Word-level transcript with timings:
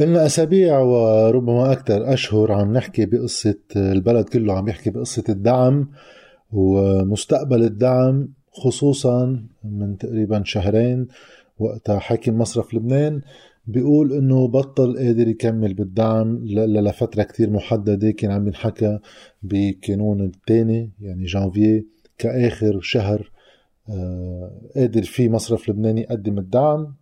إلنا 0.00 0.26
أسابيع 0.26 0.78
وربما 0.78 1.72
أكثر 1.72 2.12
أشهر 2.12 2.52
عم 2.52 2.72
نحكي 2.72 3.06
بقصة 3.06 3.58
البلد 3.76 4.28
كله 4.28 4.58
عم 4.58 4.68
يحكي 4.68 4.90
بقصة 4.90 5.24
الدعم 5.28 5.88
ومستقبل 6.52 7.62
الدعم 7.62 8.28
خصوصا 8.52 9.46
من 9.64 9.98
تقريبا 9.98 10.42
شهرين 10.44 11.08
وقتها 11.58 11.98
حاكم 11.98 12.38
مصرف 12.38 12.74
لبنان 12.74 13.20
بيقول 13.66 14.12
إنه 14.12 14.48
بطل 14.48 14.96
قادر 14.98 15.28
يكمل 15.28 15.74
بالدعم 15.74 16.44
لفترة 16.46 17.22
كتير 17.22 17.50
محددة 17.50 18.10
كان 18.10 18.30
عم 18.30 18.46
ينحكى 18.46 18.98
بقانون 19.42 20.24
الثاني 20.24 20.90
يعني 21.00 21.24
جانفيي 21.24 21.86
كآخر 22.18 22.80
شهر 22.80 23.30
آه، 23.88 24.50
قادر 24.76 25.02
فيه 25.02 25.28
مصرف 25.28 25.68
لبناني 25.68 26.00
يقدم 26.00 26.38
الدعم. 26.38 26.94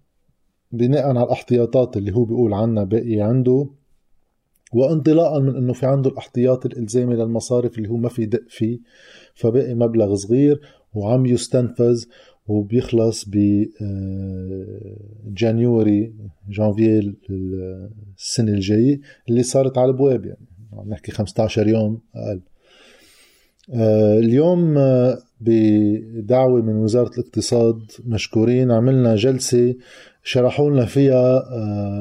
بناء 0.72 1.08
على 1.08 1.22
الاحتياطات 1.22 1.96
اللي 1.96 2.12
هو 2.12 2.24
بيقول 2.24 2.54
عنها 2.54 2.84
باقي 2.84 3.20
عنده 3.20 3.66
وانطلاقا 4.72 5.38
من 5.38 5.56
إنه 5.56 5.72
في 5.72 5.86
عنده 5.86 6.10
الاحتياطي 6.10 6.68
الإلزامي 6.68 7.14
للمصارف 7.14 7.78
اللي 7.78 7.88
هو 7.88 7.96
ما 7.96 8.08
في 8.08 8.26
دق 8.26 8.44
فيه 8.48 8.78
فباقي 9.34 9.74
مبلغ 9.74 10.14
صغير 10.14 10.60
وعم 10.94 11.26
يستنفذ 11.26 12.04
وبيخلص 12.46 13.24
ب 13.28 13.36
آه، 13.82 14.96
جانيوري 15.26 16.14
جانفي 16.48 17.14
السنة 18.18 18.52
الجاية 18.52 19.00
اللي 19.28 19.42
صارت 19.42 19.78
على 19.78 19.90
البواب 19.90 20.26
يعني. 20.26 20.46
عم 20.72 20.88
نحكي 20.88 21.12
15 21.12 21.68
يوم 21.68 22.00
أقل. 22.14 22.40
آه، 23.74 24.18
اليوم 24.18 24.78
آه، 24.78 25.18
بدعوة 25.42 26.62
من 26.62 26.76
وزارة 26.76 27.10
الاقتصاد 27.18 27.82
مشكورين 28.06 28.70
عملنا 28.70 29.16
جلسة 29.16 29.74
شرحوا 30.22 30.70
لنا 30.70 30.84
فيها 30.84 31.42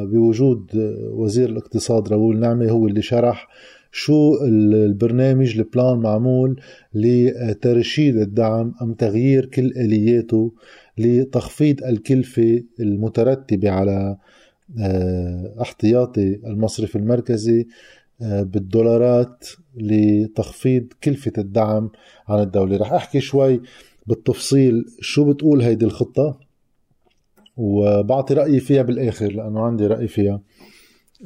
بوجود 0.05 0.71
وزير 1.13 1.49
الاقتصاد 1.49 2.07
راؤول 2.07 2.39
نعمة 2.39 2.69
هو 2.69 2.87
اللي 2.87 3.01
شرح 3.01 3.47
شو 3.91 4.43
البرنامج 4.43 5.57
البلان 5.57 5.97
معمول 5.97 6.61
لترشيد 6.93 8.17
الدعم 8.17 8.73
أم 8.81 8.93
تغيير 8.93 9.45
كل 9.45 9.65
آلياته 9.65 10.53
لتخفيض 10.97 11.83
الكلفة 11.83 12.63
المترتبة 12.79 13.69
على 13.69 14.17
آه، 14.79 15.55
احتياطي 15.61 16.39
المصرف 16.45 16.95
المركزي. 16.95 17.59
آه، 17.61 17.65
بالدولارات 18.21 19.47
لتخفيض 19.75 20.87
كلفة 21.03 21.33
الدعم 21.37 21.91
عن 22.27 22.39
الدولة. 22.39 22.77
رح 22.77 22.93
أحكي 22.93 23.19
شوي 23.19 23.61
بالتفصيل 24.07 24.85
شو 25.01 25.33
بتقول 25.33 25.61
هيدي 25.61 25.85
الخطة 25.85 26.39
وبعطي 27.57 28.33
رأيي 28.33 28.59
فيها 28.59 28.81
بالآخر 28.81 29.31
لأنه 29.31 29.61
عندي 29.65 29.87
رأي 29.87 30.07
فيها. 30.07 30.41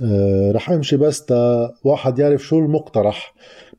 آه، 0.02 0.52
رح 0.52 0.70
أمشي 0.70 0.98
بس 0.98 1.26
تا 1.26 1.73
واحد 1.84 2.20
يعرف 2.20 2.44
شو 2.44 2.60
المقترح 2.60 3.36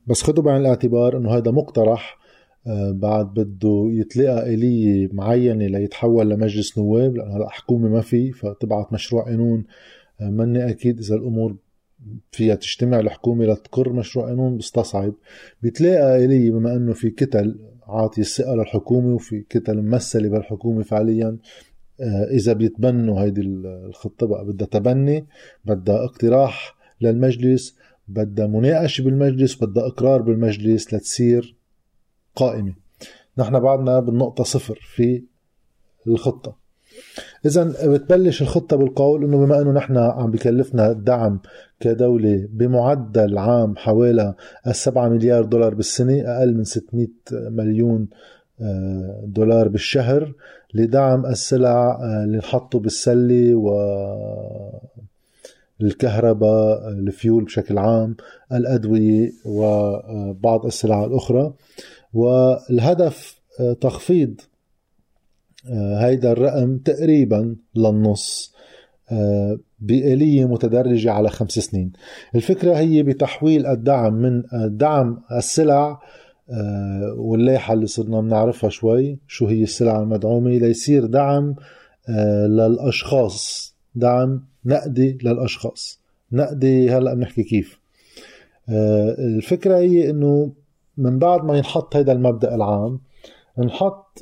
بس 0.06 0.22
خدوا 0.22 0.44
بعين 0.44 0.61
الاعتبار 0.61 1.17
إنه 1.17 1.31
هذا 1.31 1.50
مقترح 1.50 2.19
آه، 2.67 2.91
بعد 2.91 3.34
بده 3.34 3.89
يتلقى 3.91 4.55
آلية 4.55 5.09
معينة 5.12 5.67
ليتحول 5.67 6.31
لمجلس 6.31 6.78
نواب 6.78 7.17
لأنه 7.17 7.37
هلا 7.37 7.48
حكومة 7.48 7.89
ما 7.89 8.00
في 8.00 8.33
فتبعت 8.33 8.92
مشروع 8.92 9.25
قانون. 9.25 9.64
آه، 10.20 10.31
مني 10.31 10.70
أكيد 10.70 10.98
إذا 10.98 11.14
الأمور 11.14 11.56
فيها 12.30 12.55
تجتمع 12.55 13.00
الحكومة 13.00 13.44
لتقر 13.44 13.92
مشروع 13.92 14.27
قانون 14.27 14.56
بستصعب 14.56 15.14
بتلاقى 15.62 16.25
آلية 16.25 16.50
بما 16.50 16.77
أنه 16.77 16.92
في 16.92 17.11
كتل 17.11 17.58
عاطي 17.86 18.20
الثقة 18.20 18.55
للحكومة 18.55 19.14
وفي 19.14 19.41
كتل 19.41 19.83
ممثلة 19.83 20.28
بالحكومة 20.28 20.83
فعليا. 20.83 21.38
آه، 22.00 22.25
إذا 22.30 22.53
بيتبنوا 22.53 23.20
هيدي 23.20 23.41
الخطة 23.41 24.27
بقى 24.27 24.44
بدها 24.44 24.66
تبني 24.66 25.27
بدها 25.64 26.05
اقتراح 26.05 26.77
للمجلس 27.00 27.77
بدها 28.08 28.47
مناقشة 28.47 29.03
بالمجلس 29.05 29.64
بدها 29.64 29.86
إقرار 29.86 30.22
بالمجلس 30.22 30.94
لتصير 30.94 31.56
قائمة. 32.34 32.75
نحن 33.38 33.60
بعدنا 33.60 34.00
بالنقطة 34.00 34.44
صفر 34.44 34.78
في 34.94 35.22
الخطة. 36.06 36.66
اذا 37.46 37.74
بتبلش 37.84 38.42
الخطة 38.42 38.76
بالقول 38.76 39.24
إنه 39.24 39.36
بما 39.38 39.62
إنه 39.62 39.72
نحن 39.72 39.96
عم 39.96 40.30
بكلفنا 40.30 40.90
الدعم 40.90 41.40
كدولة 41.80 42.48
بمعدل 42.52 43.38
عام 43.38 43.76
حوالي 43.76 44.34
7 44.72 45.08
مليار 45.08 45.44
دولار 45.44 45.74
بالسنة 45.74 46.20
أقل 46.20 46.54
من 46.54 46.64
600 46.64 47.08
مليون 47.32 48.08
آه، 48.60 49.24
دولار 49.26 49.68
بالشهر 49.68 50.32
لدعم 50.74 51.26
السلع 51.26 51.98
آه، 52.02 52.24
اللي 52.24 52.38
نحطه 52.38 52.78
بالسلة 52.78 53.54
و 53.54 53.70
الكهرباء 55.80 56.88
الفيول 56.88 57.44
بشكل 57.44 57.78
عام 57.78 58.16
الأدوية 58.52 59.32
وبعض 59.44 60.66
السلع 60.66 61.04
الأخرى. 61.04 61.52
والهدف 62.14 63.40
آه، 63.60 63.72
تخفيض 63.72 64.40
هيدا 65.72 66.32
الرقم 66.32 66.78
تقريبا 66.78 67.56
للنص 67.75 68.54
بآلية 69.81 70.44
متدرجة 70.44 71.12
على 71.12 71.28
خمس 71.28 71.53
سنين. 71.53 71.93
الفكرة 72.34 72.78
هي 72.78 73.03
بتحويل 73.03 73.66
الدعم 73.66 74.15
من 74.15 74.43
دعم 74.76 75.22
السلع 75.32 76.00
آه، 76.50 77.15
واللايحة 77.16 77.75
اللي 77.75 77.87
صرنا 77.87 78.21
بنعرفها 78.21 78.71
شوي 78.71 79.19
شو 79.26 79.47
هي 79.47 79.62
السلع 79.62 80.00
المدعومة 80.00 80.50
ليصير 80.50 81.06
دعم 81.06 81.55
آه، 82.09 82.47
للأشخاص. 82.47 83.75
دعم 83.94 84.43
نقدي 84.65 85.19
للأشخاص. 85.22 86.00
نقدي 86.32 86.91
هلأ 86.91 87.15
بنحكي 87.15 87.43
كيف. 87.43 87.81
آه، 88.69 89.15
الفكرة 89.19 89.78
هي 89.78 90.10
إنه 90.10 90.53
من 90.97 91.19
بعد 91.19 91.44
ما 91.44 91.56
ينحط 91.56 91.97
هذا 91.97 92.12
المبدأ 92.12 92.55
العام 92.55 93.00
نحط 93.59 94.19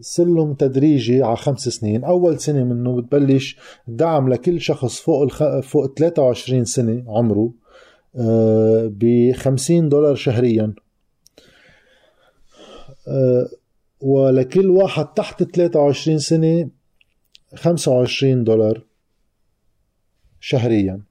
سلم 0.00 0.54
تدريجي 0.54 1.22
على 1.22 1.36
خمس 1.36 1.68
سنين. 1.68 2.04
أول 2.04 2.40
سنة 2.40 2.64
منه 2.64 3.00
بتبلش 3.00 3.56
دعم 3.88 4.28
لكل 4.28 4.60
شخص 4.60 5.00
فوق 5.00 5.22
الخ... 5.22 5.60
فوق 5.60 5.94
23 5.98 6.64
سنة 6.64 7.04
عمره 7.08 7.52
ب 8.88 9.32
50 9.32 9.88
دولار 9.88 10.14
شهريا. 10.14 10.74
آه، 13.08 13.48
ولكل 14.00 14.70
واحد 14.70 15.06
تحت 15.06 15.42
23 15.42 16.18
سنة 16.18 16.70
25 17.54 18.44
دولار 18.44 18.82
شهريا. 20.40 21.02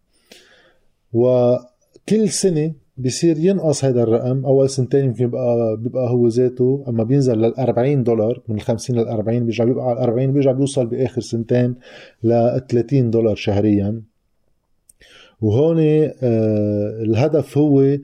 وكل 1.14 2.30
سنة 2.30 2.74
بصير 3.00 3.38
ينقص 3.38 3.86
هذا 3.86 4.04
الرقم. 4.04 4.46
أول 4.46 4.70
سنتين 4.70 5.06
يمكن 5.06 5.26
بيبقى 5.26 5.78
بيبقى 5.78 6.10
هو 6.10 6.28
ذاته 6.28 6.84
أما 6.88 7.04
بينزل 7.04 7.38
لل 7.38 7.54
40 7.56 8.04
دولار 8.04 8.42
من 8.48 8.56
ال 8.56 8.62
50 8.62 8.96
لل 8.96 9.08
40 9.08 9.40
بيرجع 9.46 9.64
بيبقى 9.64 9.86
على 9.86 10.00
40 10.00 10.34
بيرجع 10.34 10.52
بيوصل 10.52 10.86
بآخر 10.88 11.22
سنتين 11.22 11.76
ل 12.24 12.59
30 12.70 13.09
دولار 13.09 13.36
شهريا. 13.36 14.02
وهون 15.42 15.80
آه، 15.80 16.14
الهدف 17.02 17.58
هو 17.58 17.98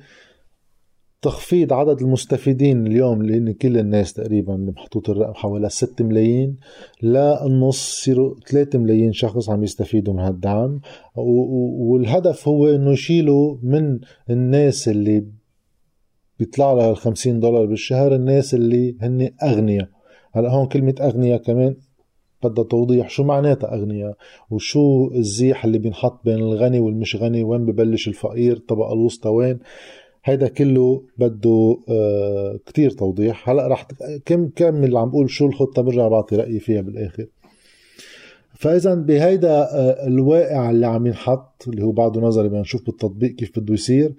تخفيض 1.25 1.73
عدد 1.73 2.01
المستفيدين 2.01 2.87
اليوم 2.87 3.23
لأن 3.23 3.53
كل 3.53 3.77
الناس 3.77 4.13
تقريبا 4.13 4.55
اللي 4.55 4.71
محطوط 4.71 5.09
الرقم 5.09 5.33
حوالي 5.33 5.69
6 5.69 6.05
ملايين 6.05 6.57
للنص 7.03 7.99
يصيروا 7.99 8.35
3 8.47 8.79
ملايين 8.79 9.13
شخص 9.13 9.49
عم 9.49 9.63
يستفيدوا 9.63 10.13
من 10.13 10.19
هالدعم. 10.19 10.81
والهدف 11.15 12.47
هو 12.47 12.69
إنه 12.69 12.91
يشيلوا 12.91 13.57
من 13.63 13.99
الناس 14.29 14.89
اللي 14.89 15.25
بيطلع 16.39 16.73
لها 16.73 16.91
ال 16.91 16.97
50 16.97 17.39
دولار 17.39 17.65
بالشهر 17.65 18.15
الناس 18.15 18.53
اللي 18.53 18.95
هن 19.01 19.31
أغنياء. 19.43 19.89
هلأ 20.33 20.49
هون 20.49 20.67
كلمة 20.67 20.95
أغنياء 21.01 21.41
كمان 21.41 21.75
بدها 22.43 22.63
توضيح 22.63 23.09
شو 23.09 23.23
معناتها 23.23 23.75
أغنياء 23.75 24.15
وشو 24.49 25.11
الزيح 25.11 25.65
اللي 25.65 25.77
بينحط 25.77 26.25
بين 26.25 26.39
الغني 26.39 26.79
والمش 26.79 27.15
غني 27.15 27.43
وين 27.43 27.65
ببلش 27.65 28.07
الفقير 28.07 28.53
الطبقة 28.53 28.93
الوسطى 28.93 29.29
وين. 29.29 29.59
هيدا 30.25 30.47
كله 30.47 31.03
بده 31.17 31.77
آه 31.89 32.59
كتير 32.65 32.91
توضيح. 32.91 33.49
هلا 33.49 33.67
رح 33.67 33.87
كم 34.25 34.49
كمل 34.55 34.97
عم 34.97 35.09
بقول 35.09 35.29
شو 35.29 35.45
الخطة 35.45 35.81
برجع 35.81 36.07
بعطي 36.07 36.35
رأيي 36.35 36.59
فيها 36.59 36.81
بالآخر. 36.81 37.25
فإذا 38.53 38.95
بهيدا 38.95 39.51
آه 39.51 40.07
الواقع 40.07 40.69
اللي 40.69 40.87
عم 40.87 41.07
ينحط 41.07 41.67
اللي 41.67 41.83
هو 41.83 41.91
بعده 41.91 42.21
نظري 42.21 42.47
بدنا 42.47 42.61
نشوف 42.61 42.85
بالتطبيق 42.85 43.35
كيف 43.35 43.59
بده 43.59 43.73
يصير. 43.73 44.13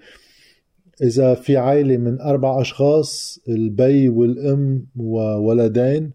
إذا 1.01 1.33
في 1.33 1.57
عائلة 1.57 1.97
من 1.97 2.21
أربع 2.21 2.61
أشخاص 2.61 3.39
البي 3.49 4.09
والأم 4.09 4.85
وولدين 4.95 6.11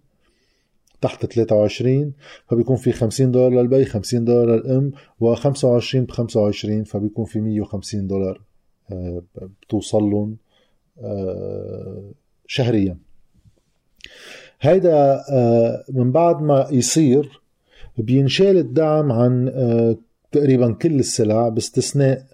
تحت 1.01 1.27
23 1.27 2.13
فبيكون 2.47 2.77
في 2.77 2.93
50 2.93 3.31
دولار 3.31 3.51
للبي 3.51 3.85
50 3.85 4.25
دولار 4.25 4.57
للأم 4.57 4.93
و25 5.25 5.97
ب 5.97 6.11
25 6.11 6.85
فبيكون 6.85 7.25
في 7.25 7.41
150 7.41 8.07
دولار. 8.07 8.52
بتوصل 9.63 10.03
لهم 10.03 10.37
آه، 11.03 12.11
شهريا. 12.47 12.99
هيدا 14.61 15.23
آه، 15.31 15.85
من 15.89 16.13
بعد 16.13 16.43
ما 16.43 16.69
يصير 16.71 17.41
بينشال 17.99 18.57
الدعم 18.57 19.13
عن 19.13 19.53
تقريبا 20.33 20.73
كل 20.73 20.99
السلع 20.99 21.49
باستثناء 21.49 22.27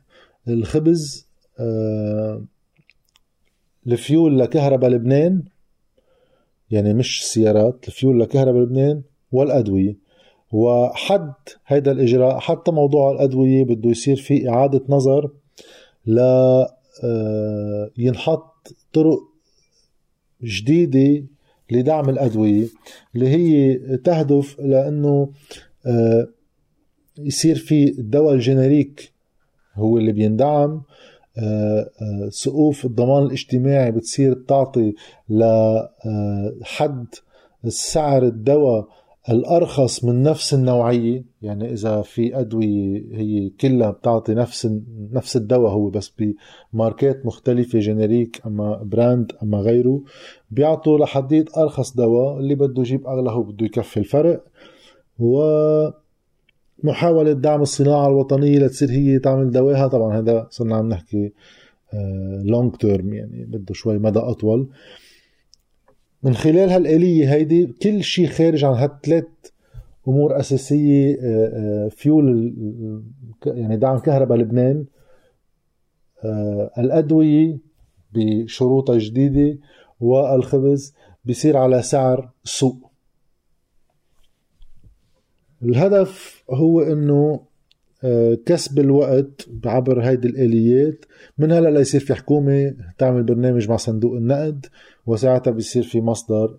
الخبز 0.49 1.27
آه، 1.61 2.43
الفيول 3.87 4.39
لكهرباء 4.39 4.91
لبنان 4.91 5.43
يعني 6.71 6.95
مش 6.95 7.21
السيارات 7.21 7.89
الفيول 7.89 8.21
لكهرباء 8.21 8.63
لبنان 8.63 9.03
والأدوية. 9.33 9.97
وحد 10.53 11.33
هيدا 11.67 11.93
الإجراء 11.93 12.39
حتى 12.39 12.71
موضوع 12.71 13.13
الأدوية 13.13 13.65
بده 13.65 13.91
يصير 13.91 14.17
في 14.17 14.49
إعادة 14.49 14.81
نظر 14.89 15.31
ل 16.09 16.19
آه، 17.05 17.91
ينحط 17.99 18.69
طرق 18.93 19.21
جديدة 20.43 21.27
لدعم 21.71 22.09
الأدوية 22.09 22.67
اللي 23.15 23.29
هي 23.29 23.77
تهدف 23.97 24.61
لأنه 24.61 25.33
آه، 25.87 26.29
يصير 27.19 27.57
في 27.57 27.89
الدواء 27.89 28.35
ال 28.35 28.44
generic 28.44 29.13
هو 29.75 29.99
اللي 29.99 30.13
بيندعم. 30.13 30.83
آه، 31.39 31.91
سقوف 32.29 32.85
الضمان 32.85 33.23
الاجتماعي 33.23 33.91
بتصير 33.91 34.35
بتعطي 34.35 34.95
لحد 36.61 37.07
سعر 37.69 38.23
الدواء 38.23 38.89
الأرخص 39.31 40.05
من 40.05 40.23
نفس 40.23 40.55
النوعية 40.55 41.25
يعني 41.43 41.73
إذا 41.73 42.03
في 42.03 42.41
أدوية 42.41 43.05
هي 43.13 43.51
كلها 43.61 43.91
بتعطي 43.91 44.35
نفس 44.35 44.69
نفس 45.13 45.37
الدواء 45.37 45.73
هو 45.73 45.91
بس 45.91 46.13
بماركات 46.73 47.27
مختلفة 47.27 47.79
generic 47.79 48.43
أما 48.47 48.83
brand 48.83 49.33
أما 49.43 49.59
غيره 49.59 50.03
بيعطوا 50.51 50.99
لحديد 50.99 51.49
أرخص 51.57 51.97
دواء 51.97 52.39
اللي 52.39 52.55
بده 52.55 52.83
يجيب 52.83 53.07
أغلى 53.07 53.31
هو 53.31 53.43
بده 53.43 53.67
يكفي 53.67 53.97
الفرق. 53.97 54.45
و 55.19 55.43
محاولة 56.83 57.33
دعم 57.33 57.63
الصناعة 57.63 58.09
الوطنية 58.09 58.59
لتصير 58.59 58.91
هي 58.91 59.19
تعمل 59.19 59.51
دواها 59.51 59.89
طبعا 59.89 60.19
هذا 60.19 60.47
صرنا 60.51 60.77
عم 60.77 60.89
نحكي 60.89 61.33
لونج 62.45 62.73
آه، 62.75 62.79
تيرم 62.79 63.15
يعني 63.15 63.45
بده 63.45 63.75
شوي 63.75 63.99
مدى 63.99 64.19
أطول. 64.19 64.69
من 66.23 66.35
خلال 66.35 66.71
هالآلية 66.71 67.33
هيدي 67.33 67.67
كل 67.67 68.03
شيء 68.03 68.27
خارج 68.27 68.65
عن 68.65 68.75
هالثلاث 68.75 69.25
أمور 70.09 70.41
أساسية 70.41 71.17
فيول 71.89 72.55
آه، 73.45 73.51
آه، 73.51 73.53
يعني 73.53 73.77
دعم 73.77 73.99
كهرباء 73.99 74.39
لبنان 74.39 74.85
الأدوية 76.79 77.59
بشروطها 78.13 78.95
الجديدة 78.95 79.59
والخبز 80.01 80.95
بيصير 81.25 81.57
على 81.57 81.83
سعر 81.83 82.31
السوق 82.45 82.91
الهدف 85.63 86.45
هو 86.51 86.81
إنه 86.81 87.49
آه، 88.05 88.39
كسب 88.47 88.79
الوقت 88.79 89.49
عبر 89.65 90.01
هيدي 90.01 90.29
الآليات. 90.29 91.05
من 91.39 91.53
هلأ 91.53 91.69
ليصير 91.69 92.01
في 92.01 92.15
حكومة 92.15 92.75
تعمل 92.99 93.23
برنامج 93.23 93.69
مع 93.69 93.77
صندوق 93.77 94.15
النقد. 94.17 94.67
وساعتها 95.09 95.51
بيصير 95.51 95.83
في 95.83 96.01
مصدر 96.01 96.59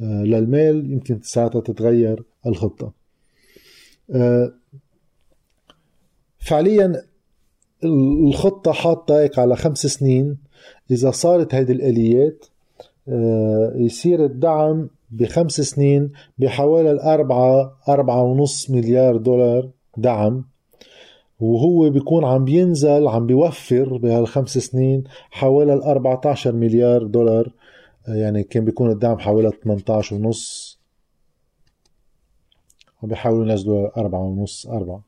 آه، 0.00 0.22
للمال 0.22 0.92
يمكن 0.92 1.20
ساعتها 1.22 1.60
تتغير 1.60 2.24
الخطة. 2.46 2.92
آه، 4.14 4.52
فعليا 6.38 7.02
الخطة 7.84 8.72
حاطة 8.72 9.20
هيك 9.20 9.38
على 9.38 9.56
خمس 9.56 9.86
سنين. 9.86 10.38
إذا 10.90 11.10
صارت 11.10 11.54
هيدي 11.54 11.72
الآليات 11.72 12.44
يصير 13.76 14.24
الدعم 14.24 14.88
بخمس 15.10 15.60
سنين 15.60 16.12
بحوالي 16.38 16.90
الأربعة 16.90 17.76
أربعة 17.88 18.22
ونص 18.22 18.70
مليار 18.70 19.16
دولار 19.16 19.70
دعم. 19.96 20.44
وهو 21.40 21.90
بيكون 21.90 22.24
عم 22.24 22.44
بينزل 22.44 23.08
عم 23.08 23.26
بيوفر 23.26 23.96
بهالخمس 23.96 24.58
سنين 24.58 25.04
حوالي 25.30 25.74
ال 25.74 25.82
14 25.82 26.52
مليار 26.52 27.02
دولار 27.02 27.52
يعني 28.08 28.42
كان 28.42 28.64
بيكون 28.64 28.90
الدعم 28.90 29.18
حوالي 29.18 29.50
18 29.64 30.16
ونص. 30.16 30.78
وبيحاولوا 33.02 33.46
ينزلوا 33.46 34.00
أربعة 34.00 34.20
ونص 34.20 34.66
أربعة. 34.66 35.04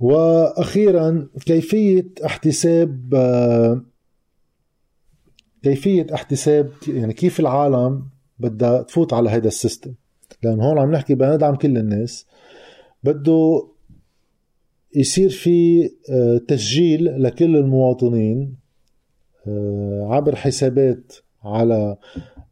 وأخيرا 0.00 1.28
كيفية 1.46 2.06
احتساب 2.24 3.14
كيفية 5.62 6.06
احتساب 6.14 6.72
يعني 6.88 7.12
كيف 7.12 7.40
العالم 7.40 8.08
بدها 8.38 8.82
تفوت 8.82 9.12
على 9.12 9.30
هذا 9.30 9.48
السيستم. 9.48 9.94
لأنه 10.42 10.64
هون 10.64 10.78
عم 10.78 10.92
نحكي 10.92 11.14
بدنا 11.14 11.34
ندعم 11.34 11.54
كل 11.54 11.78
الناس. 11.78 12.26
بده 13.04 13.68
يصير 14.94 15.30
في 15.30 15.90
آه، 16.10 16.38
تسجيل 16.48 17.22
لكل 17.22 17.56
المواطنين. 17.56 18.59
عبر 20.10 20.36
حسابات 20.36 21.12
على 21.44 21.96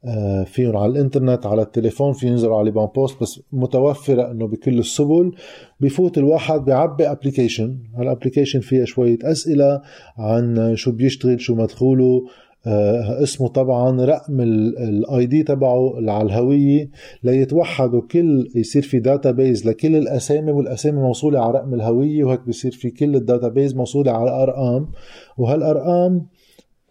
آه، 0.05 0.45
فيهم 0.45 0.77
على 0.77 0.93
الإنترنت 0.93 1.47
على 1.47 1.63
التليفون 1.63 2.13
في 2.13 2.27
ينزلوا 2.27 2.57
على 2.57 2.65
ليبان 2.65 2.87
بوست 2.87 3.21
بس 3.23 3.41
متوفرة 3.53 4.31
إنه 4.31 4.47
بكل 4.47 4.79
السبل. 4.79 5.33
بفوت 5.81 6.19
الواحد 6.19 6.65
بيعبي 6.65 7.11
application 7.11 7.79
هال 7.97 8.07
application 8.07 8.61
فيها 8.61 8.85
شوية 8.85 9.19
أسئلة 9.23 9.83
عن 10.19 10.73
شو 10.77 10.93
بيشتغل 10.93 11.41
شو 11.41 11.55
مدخوله 11.55 12.27
آه، 12.67 13.23
اسمه 13.23 13.49
طبعا 13.49 14.05
رقم 14.05 14.41
ال 14.41 15.27
ID 15.27 15.43
تبعه 15.43 15.95
على 16.11 16.27
الهوية 16.27 16.91
ليتوحدوا 17.23 18.03
كل 18.11 18.49
يصير 18.55 18.83
في 18.83 18.99
database 18.99 19.67
لكل 19.67 19.97
الأسامي 19.97 20.53
والأسامي 20.53 21.01
موصولة 21.01 21.41
على 21.41 21.59
رقم 21.59 21.75
الهوية 21.75 22.25
وهيك 22.25 22.49
بصير 22.49 22.73
في 22.73 22.91
كل 22.91 23.17
ال 23.17 23.49
database 23.49 23.75
موصولة 23.75 24.13
على 24.13 24.31
ارقام 24.43 24.89
وهالأرقام 25.39 26.27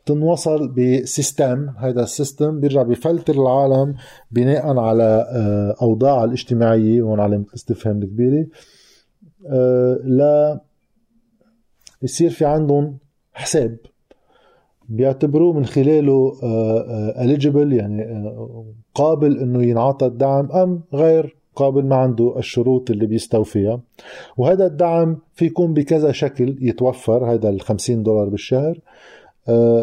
تنوصل 0.08 0.68
بسيستم 0.68 1.70
هذا 1.70 2.04
السيستم 2.04 2.60
بيرجع 2.60 2.84
بفلتر 2.84 3.34
العالم 3.34 3.96
بناء 4.32 4.78
على 4.78 5.28
آه، 5.32 5.76
أوضاع 5.82 6.24
الاجتماعية 6.24 7.02
هون 7.02 7.20
علامه 7.20 7.46
الاستفهام 7.50 7.98
الكبيرة. 7.98 8.46
آه، 9.48 10.00
لا 10.04 10.62
يصير 12.02 12.30
في 12.30 12.46
عندهم 12.46 12.98
حساب 13.34 13.78
بيعتبروه 14.90 15.54
من 15.54 15.66
خلاله 15.66 16.32
eligible 17.16 17.58
آه، 17.58 17.72
آه، 17.72 17.76
يعني 17.76 18.32
قابل 18.96 19.40
إنه 19.40 19.64
ينعطى 19.64 20.06
الدعم 20.06 20.52
أم 20.52 20.82
غير 20.94 21.38
قابل 21.56 21.86
ما 21.86 21.96
عنده 21.96 22.38
الشروط 22.38 22.92
اللي 22.92 23.06
بيستوفيها. 23.06 23.82
وهذا 24.38 24.66
الدعم 24.66 25.18
في 25.34 25.46
يكون 25.46 25.74
بكذا 25.74 26.12
شكل 26.12 26.58
يتوفر 26.62 27.34
هذا 27.34 27.50
ال 27.50 27.62
50 27.62 28.04
دولار 28.04 28.30
بالشهر. 28.30 28.80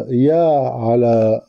يا 0.09 0.69
على 0.69 1.41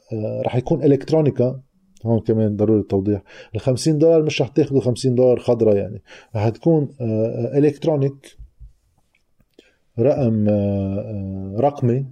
رح 0.46 0.56
يكون 0.56 0.84
إلكترونيكا. 0.84 1.60
هون 2.06 2.20
كمان 2.20 2.56
ضروري 2.56 2.80
التوضيح. 2.80 3.22
ال 3.54 3.60
50 3.60 3.98
دولار 3.98 4.22
مش 4.22 4.42
رح 4.42 4.48
تاخذوا 4.48 4.80
50 4.80 5.14
دولار 5.14 5.38
خضراء 5.38 5.76
يعني. 5.76 6.02
رح 6.36 6.48
تكون 6.48 6.88
إلكترونيك 7.56 8.36
رقم 9.98 10.48
رقمي 11.58 12.06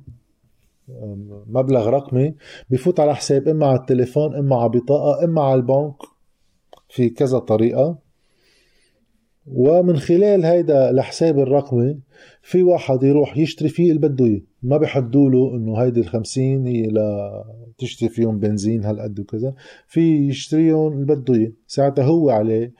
مبلغ 1.46 1.88
رقمي 1.88 2.34
بفوت 2.70 3.00
على 3.00 3.14
حساب 3.14 3.48
إما 3.48 3.66
على 3.66 3.78
التليفون 3.78 4.34
إما 4.34 4.56
على 4.56 4.68
بطاقه 4.68 5.24
إما 5.24 5.42
على 5.42 5.54
البنك 5.54 5.94
في 6.88 7.08
كذا 7.08 7.38
طريقة. 7.38 8.03
ومن 9.46 9.96
خلال 9.96 10.44
هيدا 10.44 10.90
الحساب 10.90 11.38
الرقمي 11.38 11.98
في 12.42 12.62
واحد 12.62 13.02
يروح 13.02 13.38
يشتري 13.38 13.68
فيه 13.68 13.92
اللي 13.92 14.08
بده 14.08 14.24
إياه. 14.24 14.40
ما 14.62 14.76
بحدوا 14.76 15.30
له 15.30 15.56
إنه 15.56 15.76
هيدي 15.76 16.00
ال 16.00 16.06
50 16.06 16.66
هي 16.66 16.86
لتشتري 16.86 18.08
فيهم 18.08 18.38
بنزين 18.38 18.84
هالقد 18.84 19.20
وكذا. 19.20 19.54
في 19.86 20.28
يشتريهم 20.28 20.92
اللي 20.92 21.04
بده 21.04 21.34
إياه. 21.34 21.52
ساعتها 21.66 22.04
هو 22.04 22.30
عليه 22.30 22.72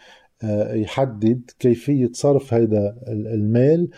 آه، 0.45 0.75
يحدد 0.75 1.51
كيفية 1.59 2.11
صرف 2.13 2.55
هيدا 2.55 2.97
المال 3.09 3.89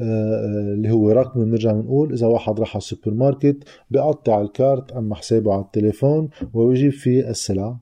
آه، 0.00 0.74
اللي 0.74 0.90
هو 0.90 1.10
رقم. 1.10 1.44
بنرجع 1.44 1.72
بنقول 1.72 2.12
إذا 2.12 2.26
واحد 2.26 2.60
راح 2.60 2.70
على 2.70 2.78
السوبر 2.78 3.14
ماركت 3.14 3.56
بقطع 3.90 4.40
الكارت 4.40 4.92
أما 4.92 5.14
حسابه 5.14 5.52
على 5.52 5.62
التليفون 5.62 6.28
ويجيب 6.54 6.92
فيه 6.92 7.30
السلع 7.30 7.76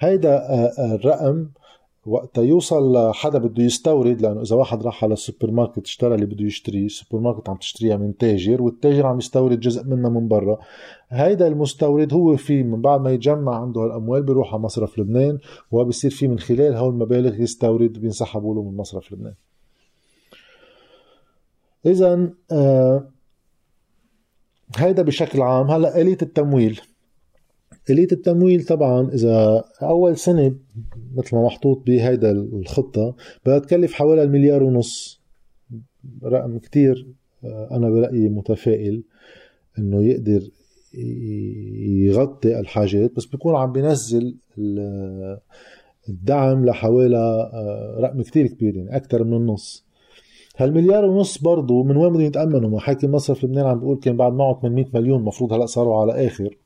هيدا 0.00 0.36
آه، 0.36 0.94
الرقم 0.94 1.48
وقت 2.06 2.38
يوصل 2.38 2.92
لحدا 2.92 3.38
بده 3.38 3.62
يستورد 3.62 4.22
لأنه 4.22 4.42
إذا 4.42 4.56
واحد 4.56 4.82
راح 4.82 5.04
على 5.04 5.12
السوبر 5.12 5.50
ماركت 5.50 5.84
اشترى 5.84 6.14
اللي 6.14 6.26
بده 6.26 6.44
يشتريه 6.44 6.86
السوبر 6.86 7.22
ماركت 7.22 7.48
عم 7.48 7.56
تشتريها 7.56 7.96
من 7.96 8.16
تاجر 8.16 8.62
والتاجر 8.62 9.06
عم 9.06 9.18
يستورد 9.18 9.60
جزء 9.60 9.84
منها 9.84 10.10
من 10.10 10.28
برا. 10.28 10.58
هيدا 11.08 11.46
المستورد 11.46 12.14
هو 12.14 12.36
في 12.36 12.62
من 12.62 12.80
بعد 12.80 13.00
ما 13.00 13.10
يجمع 13.10 13.60
عنده 13.60 13.80
هالأموال 13.80 14.22
بيروح 14.22 14.54
على 14.54 14.62
مصرف 14.62 14.98
لبنان 14.98 15.38
وبصير 15.70 16.10
في 16.10 16.28
من 16.28 16.38
خلال 16.38 16.74
هول 16.74 16.92
المبالغ 16.92 17.40
يستورد 17.40 17.92
بينسحبوا 17.98 18.54
له 18.54 18.62
من 18.62 18.76
مصرف 18.76 19.12
لبنان. 19.12 19.34
اذا 21.86 22.30
آه 22.52 23.08
هيدا 24.76 25.02
بشكل 25.02 25.42
عام. 25.42 25.70
هلا 25.70 26.00
آلية 26.00 26.18
التمويل. 26.22 26.80
آلية 27.90 28.08
التمويل 28.12 28.64
طبعا 28.64 29.08
إذا 29.08 29.64
أول 29.82 30.16
سنة 30.16 30.54
مثل 31.16 31.36
ما 31.36 31.46
محطوط 31.46 31.86
بهيدا 31.86 32.30
الخطة 32.30 33.14
بدها 33.46 33.58
تكلف 33.58 33.92
حوالي 33.92 34.22
المليار 34.22 34.62
ونص. 34.62 35.24
رقم 36.24 36.58
كتير 36.58 37.06
آه، 37.44 37.68
أنا 37.70 37.90
برأيي 37.90 38.28
متفائل 38.28 39.02
إنه 39.78 40.02
يقدر 40.02 40.50
يغطي 42.06 42.60
الحاجات 42.60 43.16
بس 43.16 43.26
بيكون 43.26 43.56
عم 43.56 43.72
بينزل 43.72 44.36
الدعم 46.08 46.64
لحوالي 46.66 47.16
آه، 47.16 47.96
رقم 48.00 48.22
كتير 48.22 48.46
كبير 48.46 48.76
يعني 48.76 48.96
أكثر 48.96 49.24
من 49.24 49.36
النص. 49.36 49.84
هالمليار 50.56 51.04
ونص 51.04 51.38
برضه 51.38 51.82
من 51.82 51.96
وين 51.96 52.12
بدهم 52.12 52.20
يتأمنوا؟ 52.20 52.70
ما 52.70 52.80
حاكي 52.80 53.06
مصرف 53.06 53.44
لبنان 53.44 53.66
عم 53.66 53.78
بيقول 53.78 53.98
كان 53.98 54.16
بعد 54.16 54.32
معه 54.32 54.60
800 54.62 54.86
مليون 54.94 55.22
مفروض 55.22 55.52
هلأ 55.52 55.66
صاروا 55.66 56.00
على 56.00 56.26
آخر. 56.26 56.56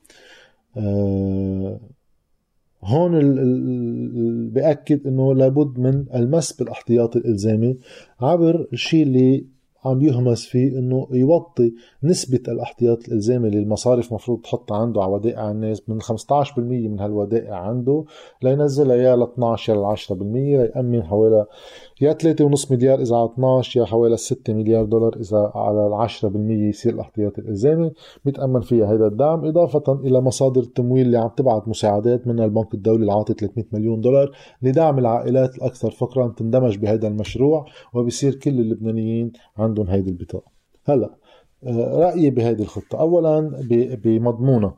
هون 2.85 3.15
ال 3.15 3.39
ال 3.39 4.49
بأكد 4.51 5.07
إنه 5.07 5.35
لابد 5.35 5.79
من 5.79 6.05
المس 6.15 6.53
بالاحتياطي 6.53 7.19
الإلزامي 7.19 7.79
عبر 8.21 8.67
الشيء 8.73 9.03
اللي 9.03 9.45
عم 9.85 10.03
يهمس 10.03 10.47
فيه 10.47 10.79
إنه 10.79 11.09
يوطي 11.11 11.73
نسبة 12.03 12.41
الأحتياط 12.49 13.09
الإلزامي 13.09 13.49
اللي 13.49 13.59
المصارف 13.59 14.13
مفروض 14.13 14.41
تحطها 14.41 14.77
عنده 14.77 15.03
على 15.03 15.13
ودائع 15.13 15.51
الناس 15.51 15.89
من 15.89 16.03
15% 16.03 16.59
من 16.59 17.01
هالودائع 17.01 17.55
عنده 17.57 18.05
لينزلها 18.43 18.97
يا 18.97 19.17
ل 19.17 19.23
12 19.23 19.75
يا 19.75 19.79
ل 19.79 19.97
10% 19.97 20.13
ليأمن 20.13 21.03
حوالي 21.03 21.47
يا 22.01 22.13
3.5 22.13 22.73
مليار 22.73 23.01
إذا 23.01 23.17
على 23.17 23.29
12 23.33 23.81
يا 23.81 23.85
حوالي 23.85 24.17
6 24.17 24.53
مليار 24.53 24.85
دولار 24.85 25.17
إذا 25.17 25.53
على 25.55 26.09
10% 26.09 26.25
يصير 26.51 26.95
الاحتياطي 26.95 27.41
الإلزامي. 27.41 27.93
بيتامن 28.25 28.61
فيها 28.61 28.95
هذا 28.95 29.07
الدعم 29.07 29.45
إضافة 29.45 29.93
إلى 29.93 30.21
مصادر 30.21 30.61
التمويل 30.61 31.07
اللي 31.07 31.19
عم 31.19 31.31
تبعت 31.37 31.69
مساعدات 31.69 32.27
منها 32.27 32.45
البنك 32.45 32.75
الدولي 32.75 33.01
اللي 33.01 33.13
عاطي 33.13 33.35
300 33.35 33.67
مليون 33.73 34.01
دولار 34.01 34.31
لدعم 34.63 34.99
العائلات 34.99 35.55
الأكثر 35.55 35.91
فقرا 35.91 36.29
تندمج 36.29 36.79
بهذا 36.79 37.09
المشروع 37.09 37.67
وبصير 37.95 38.35
كل 38.35 38.61
اللبنانيين 38.61 39.33
عندهم 39.69 39.87
هيدي 39.87 40.11
البطاقة. 40.11 40.51
هلا 40.85 41.15
آه، 41.67 41.99
رأيي 41.99 42.31
بهذه 42.31 42.63
الخطة. 42.63 43.01
أولا 43.01 43.51
بمضمونها. 44.05 44.75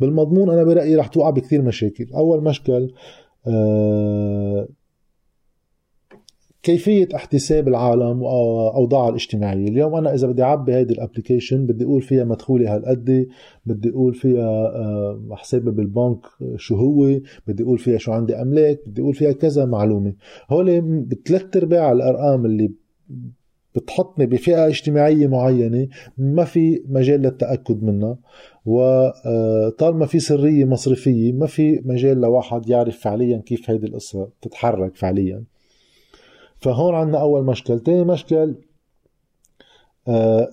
بالمضمون 0.00 0.50
أنا 0.50 0.64
برأيي 0.64 0.96
رح 0.96 1.06
توقع 1.06 1.30
بكثير 1.30 1.62
مشاكل. 1.62 2.06
أول 2.14 2.44
مشكل 2.44 2.90
آه، 3.46 4.68
كيفية 6.62 7.08
احتساب 7.14 7.68
العالم 7.68 8.22
وأوضاعها 8.22 9.08
الاجتماعية. 9.08 9.68
اليوم 9.68 9.94
أنا 9.94 10.14
إذا 10.14 10.26
بدي 10.28 10.42
أعبي 10.42 10.74
هيدي 10.74 10.94
الابلكيشن 10.94 11.66
بدي 11.66 11.84
أقول 11.84 12.02
فيها 12.02 12.24
مدخولي 12.24 12.66
هالقد 12.66 13.28
بدي 13.66 13.90
أقول 13.90 14.14
فيها 14.14 14.66
آه، 14.76 15.28
حسابي 15.32 15.70
بالبنك 15.70 16.26
شو 16.56 16.76
هو 16.76 17.20
بدي 17.46 17.62
أقول 17.62 17.78
فيها 17.78 17.98
شو 17.98 18.12
عندي 18.12 18.42
أملاك 18.42 18.80
بدي 18.86 19.02
أقول 19.02 19.14
فيها 19.14 19.32
كذا 19.32 19.64
معلومة. 19.64 20.14
هول 20.50 20.80
بثلاث 20.80 21.56
أرباع 21.56 21.92
الأرقام 21.92 22.46
اللي 22.46 22.72
بتحطني 23.78 24.26
بفئة 24.26 24.66
اجتماعية 24.66 25.26
معينة 25.26 25.88
ما 26.18 26.44
في 26.44 26.82
مجال 26.88 27.22
للتأكد 27.22 27.82
منها 27.82 28.16
وطالما 28.66 30.06
في 30.06 30.20
سرية 30.20 30.64
مصرفية 30.64 31.32
ما 31.32 31.46
في 31.46 31.80
مجال 31.84 32.20
لواحد 32.20 32.68
يعرف 32.68 33.00
فعليا 33.00 33.42
كيف 33.46 33.70
هيدي 33.70 33.86
القصة 33.86 34.28
تتحرك 34.42 34.96
فعليا. 34.96 35.44
فهون 36.60 36.94
عندنا 36.94 37.20
أول 37.20 37.44
مشكل. 37.44 37.80
ثاني 37.80 38.04
مشكل 38.04 38.54
آه، 40.08 40.50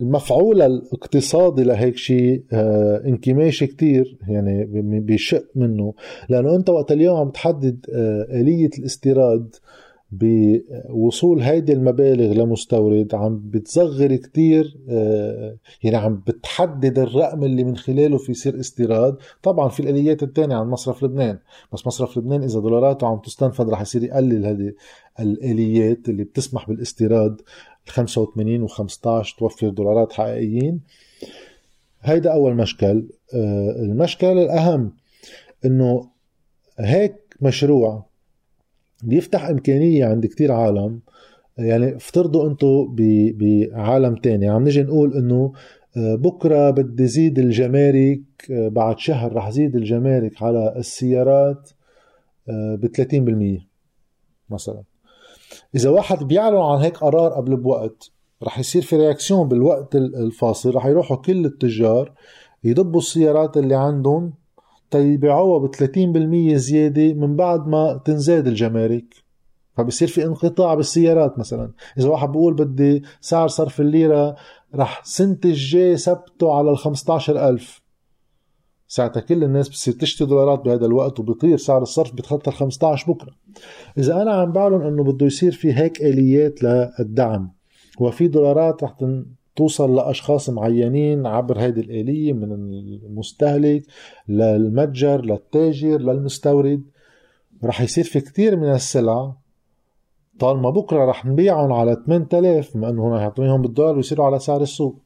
المفعول 0.00 0.62
الاقتصادي 0.62 1.62
لهيك 1.62 1.96
شيء 1.96 2.42
آه، 2.52 3.02
انكماشي 3.06 3.66
كتير 3.66 4.18
يعني 4.28 4.64
بشق 5.00 5.44
منه 5.54 5.94
لأنه 6.28 6.56
أنت 6.56 6.70
وقت 6.70 6.92
اليوم 6.92 7.16
عم 7.16 7.30
تحدد 7.30 7.86
آه، 7.92 8.40
آلية 8.40 8.70
الاستيراد 8.78 9.56
بوصول 10.10 11.40
هيدي 11.42 11.72
المبالغ 11.72 12.32
لمستورد 12.32 13.14
عم 13.14 13.42
بتصغر 13.44 14.16
كتير 14.16 14.78
آه، 14.88 15.56
يعني 15.82 15.96
عم 15.96 16.22
بتحدد 16.26 16.98
الرقم 16.98 17.44
اللي 17.44 17.64
من 17.64 17.76
خلاله 17.76 18.18
في 18.18 18.32
يصير 18.32 18.60
استيراد. 18.60 19.16
طبعا 19.42 19.68
في 19.68 19.80
الآليات 19.80 20.22
الثانية 20.22 20.56
عن 20.56 20.66
مصرف 20.66 21.02
لبنان 21.02 21.38
بس 21.72 21.86
مصرف 21.86 22.18
لبنان 22.18 22.42
إذا 22.42 22.60
دولاراته 22.60 23.06
عم 23.06 23.18
تستنفذ 23.18 23.68
رح 23.68 23.80
يصير 23.80 24.02
يقلل 24.02 24.46
هذه 24.46 24.72
الآليات 25.20 26.08
اللي 26.08 26.24
بتسمح 26.24 26.68
بالاستيراد. 26.68 27.40
85 27.86 28.68
و15 28.68 29.36
توفر 29.38 29.68
دولارات 29.68 30.12
حقيقيين. 30.12 30.80
هيدا 32.00 32.32
أول 32.32 32.54
مشكل. 32.54 33.08
آه، 33.34 33.70
المشكل 33.70 34.38
الأهم 34.38 34.92
إنه 35.64 36.10
هيك 36.78 37.14
مشروع 37.40 38.07
بيفتح 39.02 39.44
إمكانية 39.44 40.04
عند 40.04 40.26
كتير 40.26 40.52
عالم. 40.52 41.00
يعني 41.58 41.96
افترضوا 41.96 42.48
أنتم 42.48 42.96
بعالم 43.38 44.14
تاني. 44.14 44.48
عم 44.48 44.64
نجي 44.64 44.82
نقول 44.82 45.16
إنه 45.16 45.52
آه، 45.96 46.14
بكرة 46.14 46.70
بدي 46.70 47.06
زيد 47.06 47.38
الجمارك 47.38 48.20
آه، 48.50 48.68
بعد 48.68 48.98
شهر 48.98 49.32
رح 49.32 49.50
زيد 49.50 49.76
الجمارك 49.76 50.42
على 50.42 50.74
السيارات 50.76 51.70
آه، 52.48 52.74
ب 52.74 52.86
30% 52.86 53.68
مثلا. 54.50 54.82
إذا 55.74 55.90
واحد 55.90 56.24
بيعلن 56.24 56.56
عن 56.56 56.78
هيك 56.78 56.96
قرار 56.96 57.32
قبل 57.32 57.56
بوقت 57.56 58.10
رح 58.42 58.58
يصير 58.58 58.82
في 58.82 58.96
رياكسيون 58.96 59.48
بالوقت 59.48 59.96
الفاصل 59.96 60.74
رح 60.74 60.86
يروحوا 60.86 61.16
كل 61.16 61.46
التجار 61.46 62.12
يضبوا 62.64 63.00
السيارات 63.00 63.56
اللي 63.56 63.74
عندهم 63.74 64.32
تيبيعوها 64.90 65.58
ب 65.58 65.74
30% 65.74 66.54
زيادة 66.54 67.14
من 67.14 67.36
بعد 67.36 67.68
ما 67.68 68.00
تنزاد 68.04 68.46
الجمارك. 68.46 69.14
فبصير 69.76 70.08
في 70.08 70.24
انقطاع 70.24 70.74
بالسيارات 70.74 71.38
مثلا. 71.38 71.72
إذا 71.98 72.08
واحد 72.08 72.28
بيقول 72.28 72.54
بدي 72.54 73.02
سعر 73.20 73.48
صرف 73.48 73.80
الليرة 73.80 74.36
رح 74.74 75.04
سنة 75.04 75.38
الجاي 75.44 75.96
ثبته 75.96 76.54
على 76.54 76.70
ال 76.70 76.78
15000 76.78 77.82
ساعتها 78.88 79.20
كل 79.20 79.44
الناس 79.44 79.68
بتصير 79.68 79.94
تشتري 79.94 80.28
دولارات 80.28 80.64
بهذا 80.64 80.86
الوقت 80.86 81.20
وبيطير 81.20 81.56
سعر 81.56 81.82
الصرف 81.82 82.14
بيتخطى 82.14 82.50
ال 82.50 82.56
15 82.56 83.12
بكرة. 83.12 83.32
إذا 83.98 84.22
أنا 84.22 84.32
عم 84.32 84.52
بعلن 84.52 84.82
إنه 84.82 85.04
بده 85.04 85.26
يصير 85.26 85.52
في 85.52 85.74
هيك 85.74 86.02
آليات 86.02 86.62
للدعم 86.62 87.52
وفي 88.00 88.28
دولارات 88.28 88.84
رح 88.84 88.96
توصل 89.58 89.96
لأشخاص 89.96 90.50
معينين 90.50 91.26
عبر 91.26 91.58
هذه 91.58 91.80
الآلية 91.80 92.32
من 92.32 92.52
المستهلك 92.52 93.82
للمتجر 94.28 95.24
للتاجر 95.24 95.98
للمستورد. 96.00 96.82
رح 97.64 97.80
يصير 97.80 98.04
في 98.04 98.20
كتير 98.20 98.56
من 98.56 98.70
السلع. 98.72 99.32
طالما 100.38 100.70
بكرة 100.70 101.04
رح 101.04 101.26
نبيعهم 101.26 101.72
على 101.72 101.96
8000 102.06 102.76
بما 102.76 102.88
إنه 102.88 103.08
هنا 103.08 103.20
يعطونيهم 103.20 103.62
بالدولار 103.62 103.96
ويصيروا 103.96 104.26
على 104.26 104.38
سعر 104.38 104.62
السوق. 104.62 104.98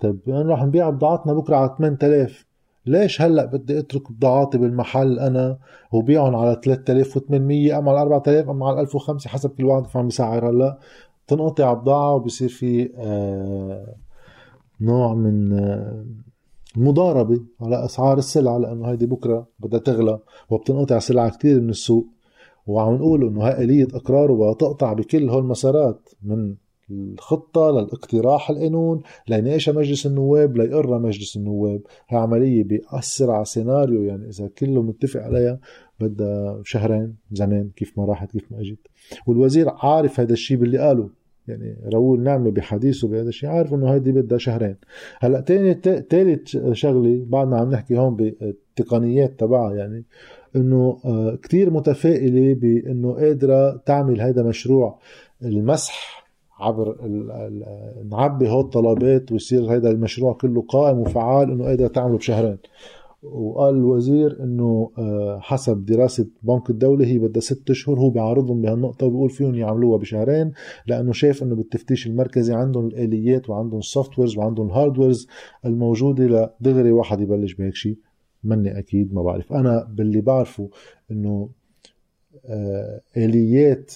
طيب 0.00 0.20
أنا 0.28 0.54
رح 0.54 0.64
نبيع 0.64 0.90
بضاعتنا 0.90 1.32
بكرة 1.32 1.56
على 1.56 1.74
8000 1.78 2.46
ليش 2.86 3.22
هلأ 3.22 3.44
بدي 3.44 3.78
أترك 3.78 4.12
بضاعاتي 4.12 4.58
بالمحل 4.58 5.18
أنا 5.18 5.58
وبيعهم 5.92 6.36
على 6.36 6.60
3800 6.64 7.78
ام 7.78 7.88
على 7.88 8.02
4000 8.02 8.48
ام 8.48 8.62
على 8.62 8.80
1005 8.80 9.30
حسب 9.30 9.50
كل 9.50 9.64
واحد 9.64 9.86
عم 9.94 10.04
بيسعر 10.06 10.50
هلأ. 10.50 10.78
تنقطع 11.30 11.72
بضاعة 11.72 12.14
وبصير 12.14 12.48
في 12.48 12.90
آه، 12.96 13.94
نوع 14.80 15.14
من 15.14 15.52
آه، 15.52 16.04
مضاربة 16.76 17.40
على 17.60 17.84
أسعار 17.84 18.18
السلع 18.18 18.56
لأنه 18.56 18.90
هيدي 18.90 19.06
بكرة 19.06 19.46
بدها 19.58 19.80
تغلى 19.80 20.18
وبتنقطع 20.50 20.98
سلعة 20.98 21.30
كتير 21.30 21.60
من 21.60 21.70
السوق. 21.70 22.06
وعم 22.66 22.94
نقول 22.94 23.26
إنه 23.26 23.42
هاي 23.42 23.64
آلية 23.64 23.88
إقرار 23.94 24.30
وتقطع 24.30 24.92
بكل 24.92 25.30
هول 25.30 25.42
المسارات 25.42 26.08
من 26.22 26.54
الخطة 26.90 27.70
للاقتراح 27.70 28.50
القانون 28.50 29.02
ليناقشها 29.28 29.72
مجلس 29.72 30.06
النواب 30.06 30.56
ليقرها 30.56 30.98
مجلس 30.98 31.36
النواب. 31.36 31.80
هي 32.08 32.18
عملية 32.18 32.64
بأسرع 32.64 33.44
سيناريو 33.44 34.02
يعني 34.02 34.28
إذا 34.28 34.48
كله 34.58 34.82
متفق 34.82 35.20
عليها 35.20 35.60
بدها 36.00 36.60
شهرين 36.64 37.16
زمان 37.32 37.70
كيف 37.76 37.98
ما 37.98 38.04
راحت 38.04 38.30
كيف 38.30 38.52
ما 38.52 38.60
إجت. 38.60 38.86
والوزير 39.26 39.68
عارف 39.68 40.20
هذا 40.20 40.32
الشيء 40.32 40.56
باللي 40.56 40.78
قاله. 40.78 41.19
يعني 41.50 41.76
راؤول 41.92 42.20
نعمة 42.20 42.50
بحديثه 42.50 43.08
بهذا 43.08 43.28
الشيء 43.28 43.48
عارف 43.48 43.74
إنه 43.74 43.92
هيدي 43.92 44.12
بدها 44.12 44.38
شهرين. 44.38 44.76
هلأ 45.18 45.40
تاني 45.40 45.74
ثالث 46.10 46.56
شغلة 46.72 47.24
بعد 47.26 47.48
ما 47.48 47.56
عم 47.56 47.70
نحكي 47.70 47.98
هون 47.98 48.16
بالتقنيات 48.16 49.40
تبعها 49.40 49.74
يعني 49.74 50.04
إنه 50.56 50.98
آه، 51.04 51.38
كتير 51.42 51.70
متفائلة 51.70 52.54
بإنه 52.54 53.12
قادرة 53.12 53.76
تعمل 53.76 54.20
هذا 54.20 54.42
مشروع 54.42 54.98
المسح 55.42 56.20
عبر 56.60 56.96
نعبي 58.10 58.48
هول 58.48 58.64
الطلبات 58.64 59.32
ويصير 59.32 59.76
هذا 59.76 59.90
المشروع 59.90 60.32
كله 60.32 60.62
قائم 60.68 60.98
وفعال 60.98 61.50
إنه 61.50 61.64
قادرة 61.64 61.88
تعمله 61.88 62.16
بشهرين. 62.18 62.58
وقال 63.22 63.74
الوزير 63.74 64.42
إنه 64.42 64.90
آه، 64.98 65.38
حسب 65.42 65.84
دراسة 65.84 66.26
بنك 66.42 66.70
الدولة 66.70 67.06
هي 67.06 67.18
بدها 67.18 67.40
ست 67.40 67.70
أشهر 67.70 67.98
هو 67.98 68.10
بيعارضهم 68.10 68.62
بهالنقطة 68.62 69.06
وبيقول 69.06 69.30
فيهم 69.30 69.54
يعملوها 69.54 69.98
بشهرين 69.98 70.52
لأنه 70.86 71.12
شايف 71.12 71.42
إنه 71.42 71.54
بالتفتيش 71.54 72.06
المركزي 72.06 72.54
عندهم 72.54 72.86
الآليات 72.86 73.50
وعندهم 73.50 73.78
ال 73.78 74.18
softwares 74.18 74.38
وعندهم 74.38 74.66
ال 74.66 74.72
hardwares 74.72 75.28
الموجودة 75.64 76.24
لدغري 76.60 76.92
واحد 76.92 77.20
يبلش 77.20 77.54
بهيك 77.54 77.74
شيء 77.74 77.98
مني 78.44 78.78
أكيد 78.78 79.14
ما 79.14 79.22
بعرف. 79.22 79.52
أنا 79.52 79.88
باللي 79.90 80.20
بعرفه 80.20 80.68
إنه 81.10 81.48
آه، 82.46 83.00
آليات 83.16 83.94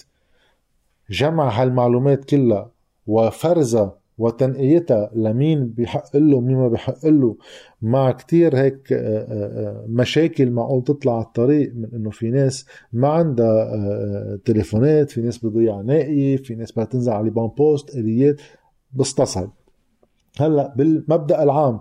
جمع 1.09 1.61
هالمعلومات 1.61 2.25
كلها 2.25 2.71
وفرزها 3.07 3.97
وتنقيتها 4.17 5.11
لمين 5.15 5.67
بيحق 5.67 6.17
له 6.17 6.37
ومين 6.37 6.57
ما 6.57 6.67
بيحق 6.67 7.05
له. 7.05 7.37
مع 7.81 8.11
كتير 8.11 8.57
هيك 8.57 8.93
آه، 8.93 8.97
آه، 8.97 9.85
مشاكل 9.89 10.51
معقول 10.51 10.83
تطلع 10.83 11.15
على 11.15 11.25
الطريق 11.25 11.75
من 11.75 11.89
إنه 11.93 12.09
في 12.09 12.31
ناس 12.31 12.65
ما 12.93 13.07
عندها 13.07 14.35
تليفونات 14.45 15.11
في 15.11 15.21
ناس 15.21 15.45
بضيع 15.45 15.81
نائي 15.81 16.37
في 16.37 16.55
ناس 16.55 16.71
بدها 16.71 16.85
تنزل 16.85 17.11
على 17.11 17.29
بان 17.29 17.47
بوست 17.47 17.95
آليات. 17.95 18.41
بستصعب. 18.93 19.53
هلأ 20.39 20.73
بالمبدأ 20.77 21.43
العام 21.43 21.79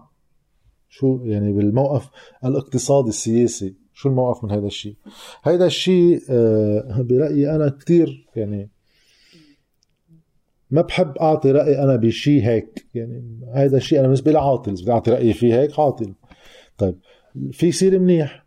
شو 0.88 1.20
يعني 1.24 1.52
بالموقف 1.52 2.10
الاقتصادي 2.44 3.08
السياسي 3.08 3.74
شو 3.92 4.08
الموقف 4.08 4.44
من 4.44 4.50
هذا 4.50 4.66
الشيء؟ 4.66 4.96
هذا 5.42 5.66
الشيء 5.66 6.22
آه، 6.30 7.02
برأيي 7.02 7.54
أنا 7.56 7.68
كتير 7.68 8.26
يعني 8.36 8.70
ما 10.74 10.82
بحب 10.82 11.18
أعطي 11.18 11.50
رأيي 11.50 11.82
أنا 11.82 11.96
بشيء 11.96 12.42
هيك 12.42 12.86
يعني 12.94 13.40
هذا 13.52 13.76
الشيء 13.76 13.98
أنا 13.98 14.06
بالنسبة 14.06 14.32
لي 14.32 14.38
عاطل 14.38 14.72
بدي 14.72 14.92
أعطي 14.92 15.10
رأيي 15.10 15.32
فيه 15.32 15.60
هيك 15.60 15.80
عاطل. 15.80 16.12
طيب 16.78 16.94
في 17.52 17.66
يصير 17.66 17.98
منيح 17.98 18.46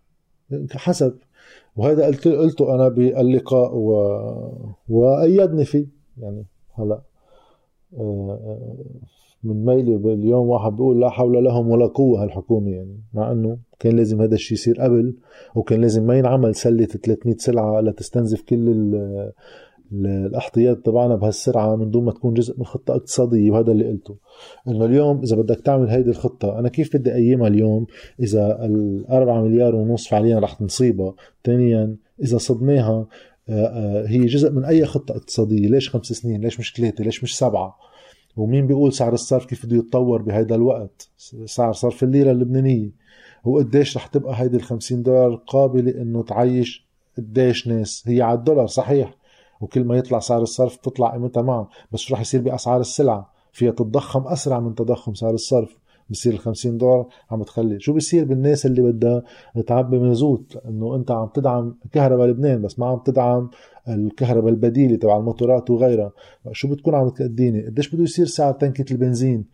حسب. 0.71 1.17
وهذا 1.75 2.05
قلت 2.05 2.27
قلته 2.27 2.75
أنا 2.75 2.87
باللقاء 2.87 3.75
و... 3.75 3.91
وأيدني 4.89 5.65
فيه 5.65 5.87
يعني 6.17 6.45
هلا 6.73 7.01
آه، 7.97 8.75
من 9.43 9.65
ميلي 9.65 9.97
باليوم 9.97 10.49
واحد 10.49 10.71
بيقول 10.71 11.01
لا 11.01 11.09
حول 11.09 11.43
لهم 11.43 11.69
ولا 11.69 11.87
قوة 11.87 12.23
هالحكومة 12.23 12.71
يعني 12.71 13.01
مع 13.13 13.31
إنه 13.31 13.57
كان 13.79 13.95
لازم 13.95 14.21
هذا 14.21 14.35
الشيء 14.35 14.57
يصير 14.57 14.81
قبل 14.81 15.15
وكان 15.55 15.81
لازم 15.81 16.03
ما 16.03 16.17
ينعمل 16.17 16.55
سلة 16.55 16.85
300 16.85 17.35
سلعة 17.37 17.81
لتستنزف 17.81 18.41
كل 18.41 18.69
الأحتياط 19.91 20.77
تبعنا 20.77 21.15
بهالسرعة 21.15 21.75
من 21.75 21.91
دون 21.91 22.05
ما 22.05 22.11
تكون 22.11 22.33
جزء 22.33 22.57
من 22.57 22.65
خطة 22.65 22.95
اقتصادية 22.95 23.51
وهذا 23.51 23.71
اللي 23.71 23.87
قلته. 23.87 24.15
إنه 24.67 24.85
اليوم 24.85 25.21
إذا 25.23 25.35
بدك 25.35 25.59
تعمل 25.59 25.89
هيدي 25.89 26.09
الخطة 26.09 26.59
أنا 26.59 26.69
كيف 26.69 26.97
بدي 26.97 27.11
اقيمها 27.11 27.47
اليوم؟ 27.47 27.87
إذا 28.19 28.65
الأربعة 28.65 29.41
مليار 29.41 29.75
ونص 29.75 30.07
فعليا 30.07 30.39
رح 30.39 30.61
نصيبها 30.61 31.13
ثانيا 31.45 31.95
إذا 32.23 32.37
صبناها 32.37 33.07
آه، 33.49 33.65
آه، 33.65 34.07
هي 34.07 34.25
جزء 34.25 34.51
من 34.51 34.65
أي 34.65 34.85
خطة 34.85 35.11
اقتصادية. 35.11 35.67
ليش 35.67 35.89
خمس 35.89 36.05
سنين؟ 36.05 36.41
ليش 36.41 36.59
مش 36.59 36.73
ثلاثة؟ 36.77 37.03
ليش 37.03 37.23
مش 37.23 37.37
سبعة؟ 37.37 37.77
ومين 38.37 38.67
بيقول 38.67 38.93
سعر 38.93 39.13
الصرف 39.13 39.45
كيف 39.45 39.65
بده 39.65 39.77
يتطور 39.77 40.21
بهيدا 40.21 40.55
الوقت؟ 40.55 41.09
سعر 41.45 41.73
صرف 41.73 42.03
الليرة 42.03 42.31
اللبنانية. 42.31 42.89
وقديش 43.45 43.97
رح 43.97 44.07
تبقى 44.07 44.41
هيدي 44.41 44.57
ال 44.57 44.61
50 44.61 45.03
دولار 45.03 45.35
قابلة 45.35 46.01
إنه 46.01 46.23
تعيش؟ 46.23 46.87
قديش 47.17 47.67
ناس؟ 47.67 48.03
هي 48.07 48.21
على 48.21 48.39
الدولار 48.39 48.67
صحيح. 48.67 49.13
وكل 49.61 49.83
ما 49.83 49.97
يطلع 49.97 50.19
سعر 50.19 50.41
الصرف 50.41 50.75
تطلع 50.75 51.11
قيمتها 51.11 51.41
معه 51.43 51.69
بس 51.91 51.99
شو 51.99 52.13
رح 52.13 52.21
يصير 52.21 52.41
بأسعار 52.41 52.79
السلعة؟ 52.79 53.33
فيها 53.51 53.71
تتضخم 53.71 54.27
أسرع 54.27 54.59
من 54.59 54.75
تضخم 54.75 55.13
سعر 55.13 55.33
الصرف. 55.33 55.77
بصير 56.09 56.33
ال 56.33 56.39
50 56.39 56.77
دولار 56.77 57.07
عم 57.31 57.43
تخلي. 57.43 57.79
شو 57.79 57.93
بصير 57.93 58.25
بالناس 58.25 58.65
اللي 58.65 58.81
بدها 58.81 59.23
تعبي 59.67 59.99
مازوت 59.99 60.55
لأنه 60.55 60.95
أنت 60.95 61.11
عم 61.11 61.27
تدعم 61.33 61.75
كهرباء 61.91 62.27
لبنان 62.27 62.61
بس 62.61 62.79
ما 62.79 62.85
عم 62.87 62.99
تدعم 62.99 63.49
الكهرباء 63.87 64.49
البديلة 64.49 64.95
تبع 64.95 65.17
الموتورات 65.17 65.69
وغيرها. 65.69 66.11
شو 66.51 66.67
بتكون 66.67 66.95
عم 66.95 67.09
تقديني؟ 67.09 67.65
قديش 67.65 67.95
بده 67.95 68.03
يصير 68.03 68.25
سعر 68.25 68.53
تنكة 68.53 68.93
البنزين؟ 68.93 69.45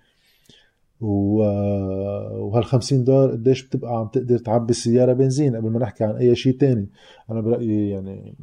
وهال 1.02 2.66
50 2.66 3.04
دولار 3.04 3.32
قديش 3.32 3.68
بتبقى 3.68 4.00
عم 4.00 4.08
تقدر 4.08 4.38
تعبي 4.38 4.72
السياره 4.72 5.14
بنزين؟ 5.14 5.56
قبل 5.56 5.70
ما 5.70 5.80
نحكي 5.80 6.04
عن 6.04 6.16
أي 6.16 6.36
شيء 6.36 6.58
تاني. 6.58 6.90
أنا 7.32 7.42
برأيي 7.42 7.90
يعني 7.90 8.36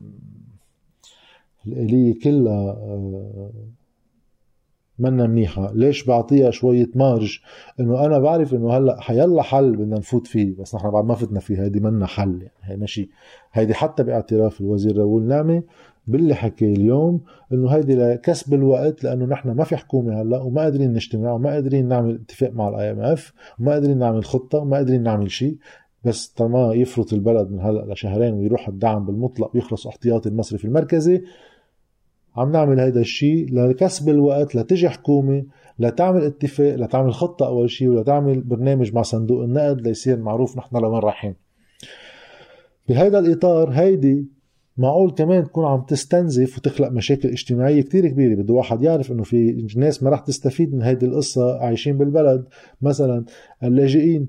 الآلية 1.66 2.14
كلها 2.20 2.70
آه، 2.70 3.50
منا 4.98 5.26
منيحة. 5.26 5.72
ليش 5.74 6.06
بعطيها 6.06 6.50
شوية 6.50 6.90
مارج؟ 6.94 7.38
إنه 7.80 8.06
أنا 8.06 8.18
بعرف 8.18 8.54
إنه 8.54 8.72
هلأ 8.72 9.00
حيلا 9.00 9.42
حل 9.42 9.76
بدنا 9.76 9.98
نفوت 9.98 10.26
فيه 10.26 10.56
بس 10.56 10.74
نحن 10.74 10.90
بعد 10.90 11.04
ما 11.04 11.14
فتنا 11.14 11.40
فيه 11.40 11.62
هيدي 11.62 11.80
منا 11.80 12.06
حل 12.06 12.42
يعني 12.42 12.52
هي 12.62 12.76
ماشي 12.76 13.10
هيدي 13.52 13.74
حتى 13.74 14.02
باعتراف 14.02 14.60
الوزير 14.60 14.98
راؤول 14.98 15.22
نعمة 15.22 15.62
باللي 16.06 16.34
حكي 16.34 16.72
اليوم 16.72 17.20
إنه 17.52 17.68
هيدي 17.68 17.94
لكسب 17.94 18.54
الوقت 18.54 19.04
لأنه 19.04 19.24
نحن 19.24 19.50
ما 19.50 19.64
في 19.64 19.76
حكومة 19.76 20.22
هلأ 20.22 20.42
وما 20.42 20.62
قادرين 20.62 20.92
نجتمع 20.92 21.32
وما 21.32 21.50
قادرين 21.50 21.88
نعمل 21.88 22.14
اتفاق 22.14 22.50
مع 22.52 22.68
ال 22.68 22.90
IMF 22.90 23.32
وما 23.60 23.72
قادرين 23.72 23.98
نعمل 23.98 24.24
خطة 24.24 24.58
وما 24.58 24.76
قادرين 24.76 25.02
نعمل 25.02 25.30
شيء 25.30 25.56
بس 26.04 26.28
طالما 26.28 26.74
يفرط 26.74 27.12
البلد 27.12 27.50
من 27.50 27.60
هلأ 27.60 27.92
لشهرين 27.92 28.34
ويروح 28.34 28.68
الدعم 28.68 29.06
بالمطلق 29.06 29.50
ويخلص 29.54 29.86
احتياطي 29.86 30.28
المصرفي 30.28 30.64
المركزي 30.64 31.22
عم 32.36 32.52
نعمل 32.52 32.80
هيدا 32.80 33.00
الشيء 33.00 33.54
لكسب 33.54 34.08
الوقت 34.08 34.54
لتجي 34.54 34.88
حكومة 34.88 35.44
لتعمل 35.78 36.24
اتفاق 36.24 36.74
لتعمل 36.74 37.14
خطة 37.14 37.46
أول 37.46 37.70
شيء 37.70 37.88
ولتعمل 37.88 38.40
برنامج 38.40 38.94
مع 38.94 39.02
صندوق 39.02 39.42
النقد 39.42 39.80
ليصير 39.80 40.18
معروف 40.18 40.56
نحن 40.56 40.76
لوين 40.76 40.98
رايحين. 40.98 41.34
بهيدا 42.88 43.18
الإطار 43.18 43.70
هيدي 43.70 44.26
معقول 44.76 45.10
كمان 45.10 45.44
تكون 45.44 45.64
عم 45.64 45.80
تستنزف 45.80 46.58
وتخلق 46.58 46.88
مشاكل 46.88 47.28
اجتماعية 47.28 47.82
كتير 47.82 48.08
كبيرة. 48.08 48.34
بده 48.34 48.54
واحد 48.54 48.82
يعرف 48.82 49.12
إنه 49.12 49.22
في 49.22 49.68
ناس 49.76 50.02
ما 50.02 50.10
رح 50.10 50.20
تستفيد 50.20 50.74
من 50.74 50.82
هيدي 50.82 51.06
القصة 51.06 51.58
عايشين 51.58 51.98
بالبلد. 51.98 52.44
مثلا 52.82 53.24
اللاجئين 53.62 54.28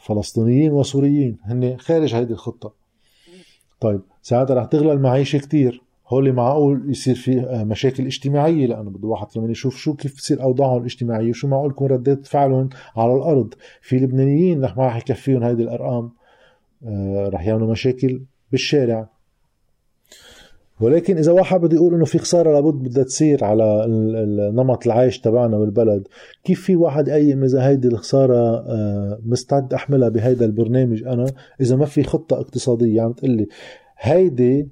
فلسطينيين 0.00 0.72
وسوريين 0.72 1.38
هن 1.42 1.76
خارج 1.76 2.14
هيدي 2.14 2.32
الخطة. 2.32 2.74
طيب 3.80 4.00
ساعتها 4.22 4.54
رح 4.54 4.64
تغلى 4.64 4.92
المعيشة 4.92 5.38
كتير. 5.38 5.87
هول 6.08 6.32
معقول 6.32 6.90
يصير 6.90 7.14
في 7.14 7.40
آه، 7.40 7.64
مشاكل 7.64 8.06
اجتماعية؟ 8.06 8.66
لأنه 8.66 8.90
بده 8.90 9.08
واحد 9.08 9.26
كمان 9.34 9.50
يشوف 9.50 9.76
شو 9.76 9.94
كيف 9.94 10.14
تصير 10.14 10.42
أوضاعهم 10.42 10.78
الاجتماعية 10.78 11.30
وشو 11.30 11.48
معقول 11.48 11.70
يكون 11.70 11.88
ردات 11.88 12.26
فعلهم 12.26 12.68
على 12.96 13.14
الأرض. 13.14 13.54
في 13.80 13.96
لبنانيين 13.96 14.64
رح 14.64 14.76
ما 14.76 14.86
رح 14.86 14.96
يكفيهم 14.96 15.42
هيدي 15.42 15.62
الأرقام 15.62 16.10
آه، 16.86 17.28
رح 17.28 17.46
يعملوا 17.46 17.70
مشاكل 17.70 18.22
بالشارع. 18.52 19.08
ولكن 20.80 21.18
إذا 21.18 21.32
واحد 21.32 21.60
بده 21.60 21.76
يقول 21.76 21.94
إنه 21.94 22.04
في 22.04 22.18
خسارة 22.18 22.52
لابد 22.52 22.88
بدها 22.88 23.04
تصير 23.04 23.44
على 23.44 23.84
نمط 24.54 24.86
العيش 24.86 25.20
تبعنا 25.20 25.58
بالبلد 25.58 26.08
كيف 26.44 26.62
في 26.62 26.76
واحد 26.76 27.08
يقيم 27.08 27.44
إذا 27.44 27.66
هيدي 27.66 27.88
الخسارة 27.88 28.56
آه، 28.56 29.18
مستعد 29.26 29.74
أحملها 29.74 30.08
بهيدا 30.08 30.44
البرنامج؟ 30.44 31.02
أنا 31.04 31.26
إذا 31.60 31.76
ما 31.76 31.84
في 31.84 32.02
خطة 32.02 32.40
اقتصادية 32.40 33.02
عم 33.02 33.12
تقلي 33.12 33.46
هيدي 33.98 34.68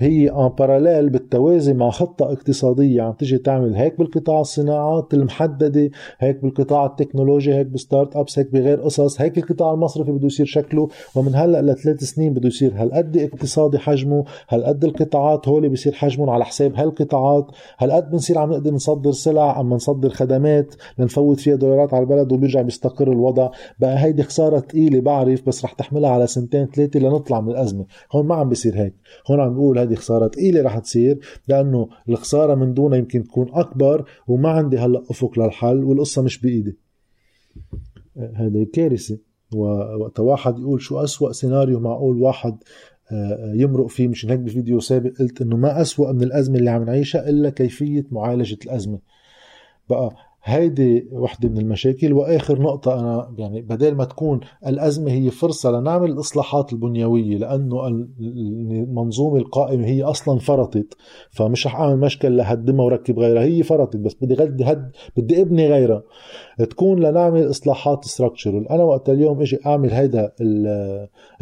هي 0.00 0.30
ان 0.30 0.48
باراليل 0.48 1.10
بالتوازي 1.10 1.72
مع 1.72 1.90
خطة 1.90 2.32
اقتصادية. 2.32 3.02
عم 3.02 3.12
تجي 3.12 3.38
تعمل 3.38 3.74
هيك 3.74 3.98
بالقطاع 3.98 4.40
الصناعات 4.40 5.14
المحددة 5.14 5.90
هيك 6.18 6.42
بالقطاع 6.42 6.86
التكنولوجي 6.86 7.54
هيك 7.54 7.66
ب 7.66 8.16
startups 8.16 8.38
هيك 8.38 8.52
بغير 8.52 8.80
قصص 8.80 9.20
هيك 9.20 9.38
القطاع 9.38 9.72
المصرفي 9.74 10.12
بده 10.12 10.26
يصير 10.26 10.46
شكله. 10.46 10.88
ومن 11.14 11.34
هلأ 11.34 11.62
لثلاث 11.62 12.04
سنين 12.04 12.34
بده 12.34 12.48
يصير 12.48 12.72
هالقد 12.76 13.16
اقتصادي 13.16 13.78
حجمه 13.78 14.24
هالقد 14.48 14.84
القطاعات 14.84 15.48
هولي 15.48 15.68
بصير 15.68 15.92
حجمهم 15.92 16.30
على 16.30 16.44
حساب 16.44 16.74
هالقطاعات. 16.74 17.46
هالقد 17.78 18.10
بنصير 18.10 18.38
عم 18.38 18.50
نقدر 18.50 18.74
نصدر 18.74 19.12
سلع 19.12 19.58
عم 19.58 19.74
نصدر 19.74 20.10
خدمات 20.10 20.74
لنفوت 20.98 21.40
فيها 21.40 21.56
دولارات 21.56 21.94
على 21.94 22.02
البلد 22.02 22.32
وبيرجع 22.32 22.62
بيستقر 22.62 23.12
الوضع. 23.12 23.50
بقى 23.78 24.04
هيدي 24.04 24.22
خسارة 24.22 24.58
ثقيلة 24.58 25.00
بعرف 25.00 25.46
بس 25.46 25.64
رح 25.64 25.72
تحملها 25.72 26.10
على 26.10 26.26
سنتين 26.26 26.66
ثلاثة 26.66 27.00
لنطلع 27.00 27.40
من 27.40 27.50
الأزمة. 27.50 27.84
هون 28.12 28.26
ما 28.26 28.34
عم 28.34 28.48
بيصير 28.48 28.76
هيك. 28.76 28.94
هون 29.30 29.40
عم 29.40 29.54
بقول 29.54 29.89
هذه 29.90 29.96
خساره 29.96 30.28
ثقيله 30.28 30.62
رح 30.62 30.78
تصير 30.78 31.18
لأنه 31.48 31.88
الخسارة 32.08 32.54
من 32.54 32.74
دونها 32.74 32.98
يمكن 32.98 33.24
تكون 33.24 33.48
أكبر 33.52 34.04
وما 34.28 34.50
عندي 34.50 34.78
هلأ 34.78 35.02
أفق 35.10 35.38
للحل 35.38 35.84
والقصة 35.84 36.22
مش 36.22 36.40
بإيدي. 36.40 36.78
هذه 38.16 38.66
كارثه 38.72 39.18
ووقت 39.54 40.20
واحد 40.20 40.58
يقول 40.58 40.80
شو 40.80 41.04
أسوأ 41.04 41.32
سيناريو 41.32 41.80
معقول 41.80 42.22
واحد 42.22 42.56
آه، 43.12 43.52
يمرق 43.54 43.86
فيه 43.86 44.08
مشان 44.08 44.30
هيك 44.30 44.40
بفيديو 44.40 44.80
سابق 44.80 45.10
قلت 45.18 45.42
إنه 45.42 45.56
ما 45.56 45.80
أسوأ 45.80 46.12
من 46.12 46.22
الأزمة 46.22 46.58
اللي 46.58 46.70
عم 46.70 46.84
نعيشها 46.84 47.28
إلا 47.28 47.50
كيفية 47.50 48.06
معالجة 48.10 48.58
الأزمة. 48.64 48.98
بقى 49.90 50.12
هيدي 50.42 51.08
وحدة 51.12 51.48
من 51.48 51.58
المشاكل 51.58 52.12
وآخر 52.12 52.62
نقطة 52.62 53.00
أنا 53.00 53.34
يعني 53.38 53.62
بدل 53.62 53.94
ما 53.94 54.04
تكون 54.04 54.40
الأزمة 54.66 55.10
هي 55.10 55.30
فرصة 55.30 55.70
لنعمل 55.70 56.10
الإصلاحات 56.10 56.72
البنيوية 56.72 57.38
لأنه 57.38 57.86
المنظومة 57.86 59.36
القائمة 59.36 59.86
هي 59.86 60.02
أصلا 60.02 60.38
فرطت 60.38 60.96
فمش 61.30 61.66
رح 61.66 61.80
أعمل 61.80 61.96
مشكل 62.00 62.36
لهدمها 62.36 62.84
وركب 62.84 63.18
غيرها 63.18 63.42
هي 63.42 63.62
فرطت 63.62 63.96
بس 63.96 64.14
بدي 64.20 64.34
غدي 64.34 64.64
هد 64.64 64.90
بدي 65.16 65.40
ابني 65.40 65.68
غيرها. 65.68 66.02
تكون 66.58 67.00
لنعمل 67.00 67.50
إصلاحات 67.50 68.04
structural 68.04 68.68
أنا 68.68 68.82
وقت 68.82 69.10
اليوم 69.10 69.40
إجي 69.40 69.58
أعمل 69.66 69.90
هيدا 69.90 70.32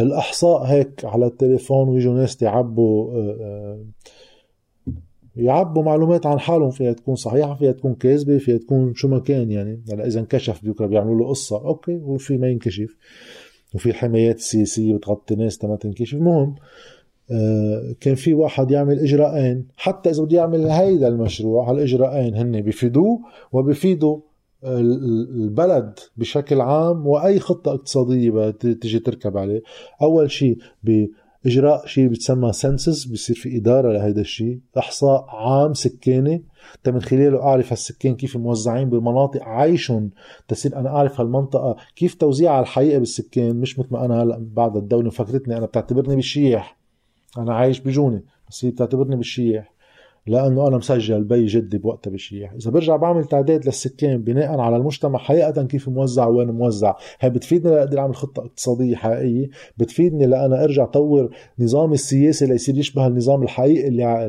الإحصاء 0.01 0.63
هيك 0.63 1.05
على 1.05 1.27
التليفون 1.27 1.89
ويجوا 1.89 2.15
ناس 2.15 2.43
يعبوا 2.43 3.13
آه، 3.13 3.37
آه، 3.41 3.85
يعبوا 5.39 5.83
معلومات 5.83 6.27
عن 6.27 6.39
حالهم 6.39 6.71
فيها 6.71 6.93
تكون 6.93 7.15
صحيحة 7.15 7.55
فيها 7.55 7.73
تكون 7.73 7.95
كاذبة 7.95 8.39
فيها 8.39 8.59
تكون 8.59 8.95
شو 8.95 9.09
ما 9.09 9.19
كان 9.19 9.51
يعني. 9.51 9.83
هلا 9.93 10.07
إذا 10.07 10.21
انكشف 10.21 10.65
بكره 10.65 10.87
بيعملوا 10.87 11.19
له 11.19 11.29
قصة 11.29 11.57
okay 11.65 11.97
وفي 11.97 12.37
ما 12.37 12.49
ينكشف. 12.49 12.97
وفي 13.75 13.89
الحمايات 13.89 14.37
السياسيه 14.37 14.95
بتغطي 14.95 15.35
ناس 15.35 15.59
تما 15.59 15.77
تنكشف. 15.77 16.15
المهم 16.15 16.55
آه 17.31 17.95
كان 18.01 18.15
في 18.15 18.35
واحد 18.35 18.71
يعمل 18.71 18.99
إجراءين. 18.99 19.67
حتى 19.77 20.11
إذا 20.11 20.23
بده 20.23 20.37
يعمل 20.37 20.67
هيدا 20.67 21.09
المشروع 21.09 21.71
هالإجراءين 21.71 22.35
هن 22.35 22.61
بفيدوه 22.61 23.21
وبفيدوا 23.53 24.21
البلد 24.65 25.99
بشكل 26.17 26.61
عام 26.61 27.07
وأي 27.07 27.41
خطة 27.41 27.71
اقتصادية 27.75 28.51
تجي 28.51 28.99
تركب 28.99 29.37
عليه. 29.37 29.63
أول 30.03 30.31
شيء 30.31 30.59
إجراء 31.47 31.87
شيء 31.87 32.09
بيتسمى 32.09 32.53
سنسس 32.53 33.05
بيصير 33.05 33.37
في 33.37 33.57
إدارة 33.57 33.93
لهيدا 33.93 34.21
الشيء. 34.21 34.61
أحصاء 34.79 35.27
عام 35.29 35.75
سكاني 35.75 36.45
من 36.87 37.03
خلاله 37.03 37.43
أعرف 37.43 37.73
هالسكان 37.73 38.15
كيف 38.15 38.37
موزعين 38.37 38.91
بمناطق 38.91 39.43
عايشهم 39.43 40.11
تصير 40.49 40.77
أنا 40.77 40.89
أعرف 40.89 41.21
هالمنطقة 41.21 41.77
كيف 41.97 42.15
توزيعها 42.15 42.61
الحقيقة 42.61 42.99
بالسكان 42.99 43.57
مش 43.57 43.79
مثل 43.79 43.89
ما 43.91 44.05
أنا 44.05 44.23
هلأ 44.23 44.47
بعد 44.53 44.77
الدولة 44.77 45.11
فكرتني 45.11 45.57
أنا 45.57 45.67
بتعتبرني 45.67 46.17
بالشيح. 46.17 46.79
أنا 47.39 47.55
عايش 47.55 47.81
بجوني 47.81 48.25
بس 48.49 48.65
هي 48.65 48.71
بتعتبرني 48.71 49.17
بالشيح. 49.17 49.78
لأنه 50.27 50.69
أنا 50.69 50.77
مسجل 50.77 51.25
بي 51.25 51.47
جدي 51.47 51.79
بوقتها 51.79 52.11
بشيح 52.11 52.53
إذا 52.53 52.71
برجع 52.71 52.97
بعمل 52.97 53.25
تعداد 53.25 53.67
للسكان 53.67 54.23
بناء 54.23 54.59
على 54.61 54.77
المجتمع 54.77 55.19
حقيقه 55.19 55.65
كيف 55.65 55.89
موزع 55.89 56.27
وين 56.27 56.51
موزع. 56.51 56.95
هي 57.21 57.31
بتفيدني 57.31 57.75
لاقدر 57.75 57.99
أعمل 57.99 58.15
خطة 58.15 58.41
اقتصادية 58.41 58.97
حقيقية. 58.97 59.49
بتفيدني 59.79 60.27
لانا 60.27 60.65
أرجع 60.65 60.85
طور 60.85 61.31
نظامي 61.59 61.95
السياسي 61.95 62.47
ليصير 62.47 62.79
يشبه 62.79 63.07
النظام 63.07 63.43
الحقيقي 63.43 63.89
اللي 63.89 64.27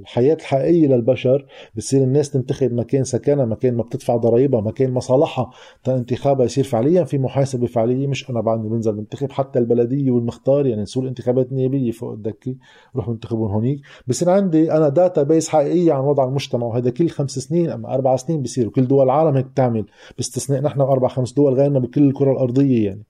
الحياة 0.00 0.34
الحقيقية 0.34 0.86
للبشر. 0.86 1.46
بتصير 1.74 2.02
الناس 2.02 2.30
تنتخب 2.30 2.72
مكان 2.72 3.04
سكنها 3.04 3.44
مكان 3.44 3.74
ما 3.74 3.82
بتدفع 3.82 4.16
ضرائبها 4.16 4.60
مكان 4.60 4.92
مصالحها 4.92 5.50
انتخابها 5.88 6.44
يصير 6.44 6.64
فعليا 6.64 7.04
في 7.04 7.18
محاسبة 7.18 7.66
فعلية. 7.66 8.06
مش 8.06 8.30
أنا 8.30 8.40
بعدني 8.40 8.68
بنزل 8.68 8.92
بنتخب 8.92 9.30
حتى 9.30 9.58
البلدية 9.58 10.10
والمختار 10.10 10.66
يعني 10.66 10.82
نسول 10.82 11.06
انتخابات 11.06 11.52
نيابيه 11.52 11.90
فوق 11.90 12.12
الدكة. 12.12 12.54
روح 12.96 13.10
بنتخبهم 13.10 13.50
هونيك. 13.50 13.80
بصير 14.06 14.30
عندي 14.30 14.72
أنا 14.72 14.88
database 14.88 15.48
حقيقية 15.48 15.92
عن 15.92 16.04
وضع 16.04 16.24
المجتمع 16.24 16.66
وهذا 16.66 16.90
كل 16.90 17.08
خمس 17.08 17.30
سنين 17.30 17.70
اما 17.70 17.94
أربع 17.94 18.16
سنين 18.16 18.42
بيصير 18.42 18.66
وكل 18.66 18.88
دول 18.88 19.04
العالم 19.04 19.36
هيك 19.36 19.46
بتعمل 19.46 19.86
باستثناء 20.16 20.62
نحن 20.62 20.80
واربع 20.80 21.08
خمس 21.08 21.32
دول 21.32 21.54
غيرنا 21.54 21.78
بكل 21.78 22.02
الكرة 22.02 22.32
الأرضية 22.32 22.84
يعني. 22.86 23.02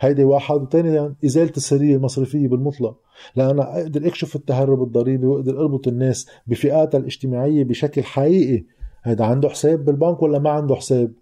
هيدي 0.00 0.24
واحد. 0.24 0.62
وثاني 0.62 1.14
إزالة 1.24 1.52
السريه 1.56 1.96
المصرفية 1.96 2.48
بالمطلق. 2.48 2.96
لأنا 3.36 3.80
أقدر 3.80 4.06
أكشف 4.06 4.36
التهرب 4.36 4.82
الضريبي 4.82 5.26
وأقدر 5.26 5.60
أربط 5.60 5.88
الناس 5.88 6.26
بفئاتها 6.46 6.98
الاجتماعية 6.98 7.64
بشكل 7.64 8.02
حقيقي. 8.04 8.64
هذا 9.02 9.24
عنده 9.24 9.48
حساب 9.48 9.84
بالبنك 9.84 10.22
ولا 10.22 10.38
ما 10.38 10.50
عنده 10.50 10.74
حساب؟ 10.74 11.12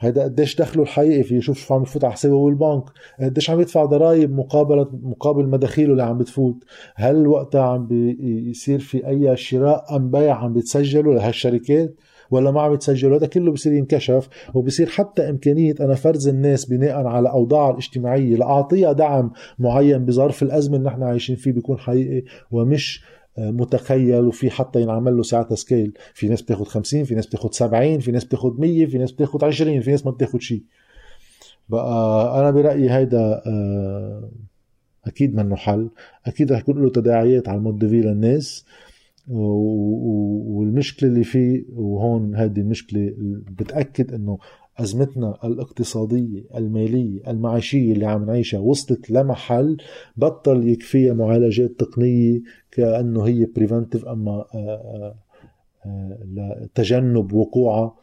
هيدا 0.00 0.22
قديش 0.22 0.56
دخله 0.56 0.82
الحقيقي 0.82 1.22
في 1.22 1.36
يشوف 1.36 1.58
شو 1.58 1.74
عم 1.74 1.82
يفوت 1.82 2.04
على 2.04 2.12
حسابه 2.12 2.44
بالبنك. 2.44 2.84
قديش 3.20 3.50
عم 3.50 3.60
يدفع 3.60 3.84
ضرائب 3.84 4.32
مقابل 4.32 4.88
مقابل 5.02 5.48
مداخيله 5.48 5.92
اللي 5.92 6.02
عم 6.02 6.18
بتفوت. 6.18 6.64
هل 6.94 7.26
وقتها 7.26 7.62
عم 7.62 7.86
بيصير 7.86 8.78
في 8.78 9.06
أي 9.06 9.36
شراء 9.36 9.96
أم 9.96 10.10
بيع 10.10 10.34
عم 10.34 10.52
بيتسجلوا 10.52 11.14
لهالشركات؟ 11.14 11.94
ولا 12.30 12.50
ما 12.50 12.62
عم 12.62 12.74
يتسجلوا 12.74 13.18
هذا 13.18 13.26
كله 13.26 13.52
بصير 13.52 13.72
ينكشف. 13.72 14.28
وبصير 14.54 14.86
حتى 14.86 15.30
إمكانية 15.30 15.74
أنا 15.80 15.94
فرز 15.94 16.28
الناس 16.28 16.64
بناء 16.64 17.06
على 17.06 17.30
أوضاعها 17.30 17.70
الاجتماعية 17.70 18.36
لأعطيها 18.36 18.92
دعم 18.92 19.32
معين 19.58 20.04
بظرف 20.04 20.42
الأزمة 20.42 20.76
اللي 20.76 20.88
نحن 20.88 21.02
عايشين 21.02 21.36
فيه 21.36 21.52
بيكون 21.52 21.78
حقيقي 21.78 22.24
ومش 22.50 23.04
متخيل 23.38 24.20
وفي 24.26 24.50
حتى 24.50 24.82
ينعمل 24.82 25.16
له 25.16 25.22
ساعتها 25.22 25.54
سكيل. 25.54 25.92
في 26.14 26.28
ناس 26.28 26.42
بتاخد 26.42 26.68
50 26.68 27.04
في 27.04 27.14
ناس 27.14 27.26
بتاخد 27.26 27.54
70 27.54 27.98
في 27.98 28.12
ناس 28.12 28.24
بتاخد 28.24 28.60
100 28.60 28.86
في 28.86 28.98
ناس 28.98 29.12
بتاخد 29.12 29.44
20 29.44 29.80
في 29.80 29.90
ناس 29.90 30.06
ما 30.06 30.12
بتاخد 30.12 30.40
شيء. 30.40 30.62
بقى 31.68 32.40
أنا 32.40 32.50
برأيي 32.50 32.90
هيدا 32.90 33.42
آه، 33.46 34.30
أكيد 35.06 35.34
منه 35.34 35.56
حل. 35.56 35.90
أكيد 36.26 36.52
رح 36.52 36.58
يكون 36.58 36.82
له 36.82 36.90
تداعيات 36.90 37.48
على 37.48 37.58
ال 37.58 37.64
mood 37.64 37.86
في 37.86 38.00
للناس 38.00 38.64
والمشكلة 39.28 41.08
اللي 41.08 41.24
فيه 41.24 41.64
وهون 41.72 42.34
هذه 42.34 42.60
المشكلة 42.60 43.14
بتأكد 43.58 44.14
إنه 44.14 44.38
أزمتنا 44.78 45.38
الاقتصادية 45.44 46.44
المالية 46.54 47.30
المعيشية 47.30 47.92
اللي 47.92 48.06
عم 48.06 48.26
نعيشها 48.26 48.60
وصلت 48.60 49.10
لمحل 49.10 49.76
بطل 50.16 50.68
يكفيها 50.68 51.14
معالجات 51.14 51.70
تقنية 51.70 52.40
كأنه 52.70 53.22
هي 53.26 53.44
preventive 53.56 54.04
أما 54.04 54.32
آه، 54.32 54.44
آه، 54.54 55.14
آه، 55.86 56.18
لتجنب 56.34 57.32
وقوعها. 57.32 57.94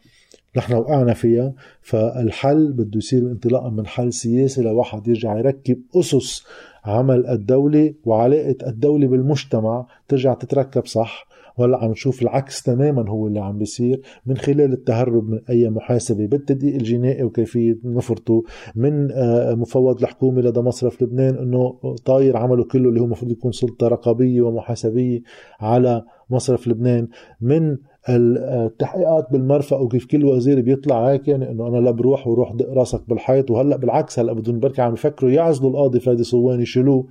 نحن 0.56 0.74
وقعنا 0.74 1.14
فيها. 1.14 1.54
فالحل 1.80 2.72
بده 2.72 2.98
يصير 2.98 3.22
انطلاقا 3.22 3.70
من 3.70 3.86
حل 3.86 4.12
سياسي 4.12 4.62
لواحد 4.62 5.08
يرجع 5.08 5.38
يركب 5.38 5.82
أسس 5.96 6.44
عمل 6.84 7.26
الدولة 7.26 7.94
وعلاقة 8.04 8.56
الدولة 8.66 9.06
بالمجتمع 9.06 9.86
ترجع 10.08 10.34
تتركب 10.34 10.86
صح؟ 10.86 11.26
وهلأ 11.58 11.84
عم 11.84 11.90
نشوف 11.90 12.22
العكس 12.22 12.62
تماما 12.62 13.10
هو 13.10 13.26
اللي 13.26 13.40
عم 13.40 13.58
بيصير 13.58 14.00
من 14.26 14.36
خلال 14.36 14.72
التهرب 14.72 15.30
من 15.30 15.40
أي 15.50 15.70
محاسبة 15.70 16.26
بالتدقيق 16.26 16.74
الجنائي 16.74 17.24
وكيفية 17.24 17.78
نفرته 17.84 18.44
من 18.76 19.12
آه، 19.12 19.54
مفوض 19.54 20.00
الحكومة 20.00 20.40
لدى 20.40 20.60
مصرف 20.60 21.02
لبنان 21.02 21.34
إنه 21.34 21.78
طاير 22.04 22.36
عمله 22.36 22.64
كله 22.64 22.88
اللي 22.88 23.00
هو 23.00 23.04
المفروض 23.04 23.30
يكون 23.30 23.52
سلطة 23.52 23.88
رقابية 23.88 24.42
ومحاسبية 24.42 25.22
على 25.60 26.02
مصرف 26.30 26.68
لبنان 26.68 27.08
من 27.40 27.76
التحقيقات 28.08 29.32
بالمرفق 29.32 29.80
وكيف 29.80 30.06
كل 30.06 30.24
وزير 30.24 30.60
بيطلع 30.60 31.10
هيك 31.10 31.28
يعني 31.28 31.50
إنه 31.50 31.68
أنا 31.68 31.76
لا 31.76 31.90
بروح 31.90 32.26
وروح 32.26 32.52
دق 32.52 32.72
راسك 32.72 33.08
بالحيط 33.08 33.50
وهلأ 33.50 33.76
بالعكس 33.76 34.18
هلأ 34.18 34.32
بدهم 34.32 34.60
بركي 34.60 34.82
عم 34.82 34.92
يفكروا 34.94 35.30
يعزلوا 35.30 35.70
القاضي 35.70 36.00
فادي 36.00 36.24
صوان 36.24 36.60
يشيلوه 36.60 37.06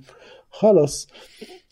خلص. 0.50 1.08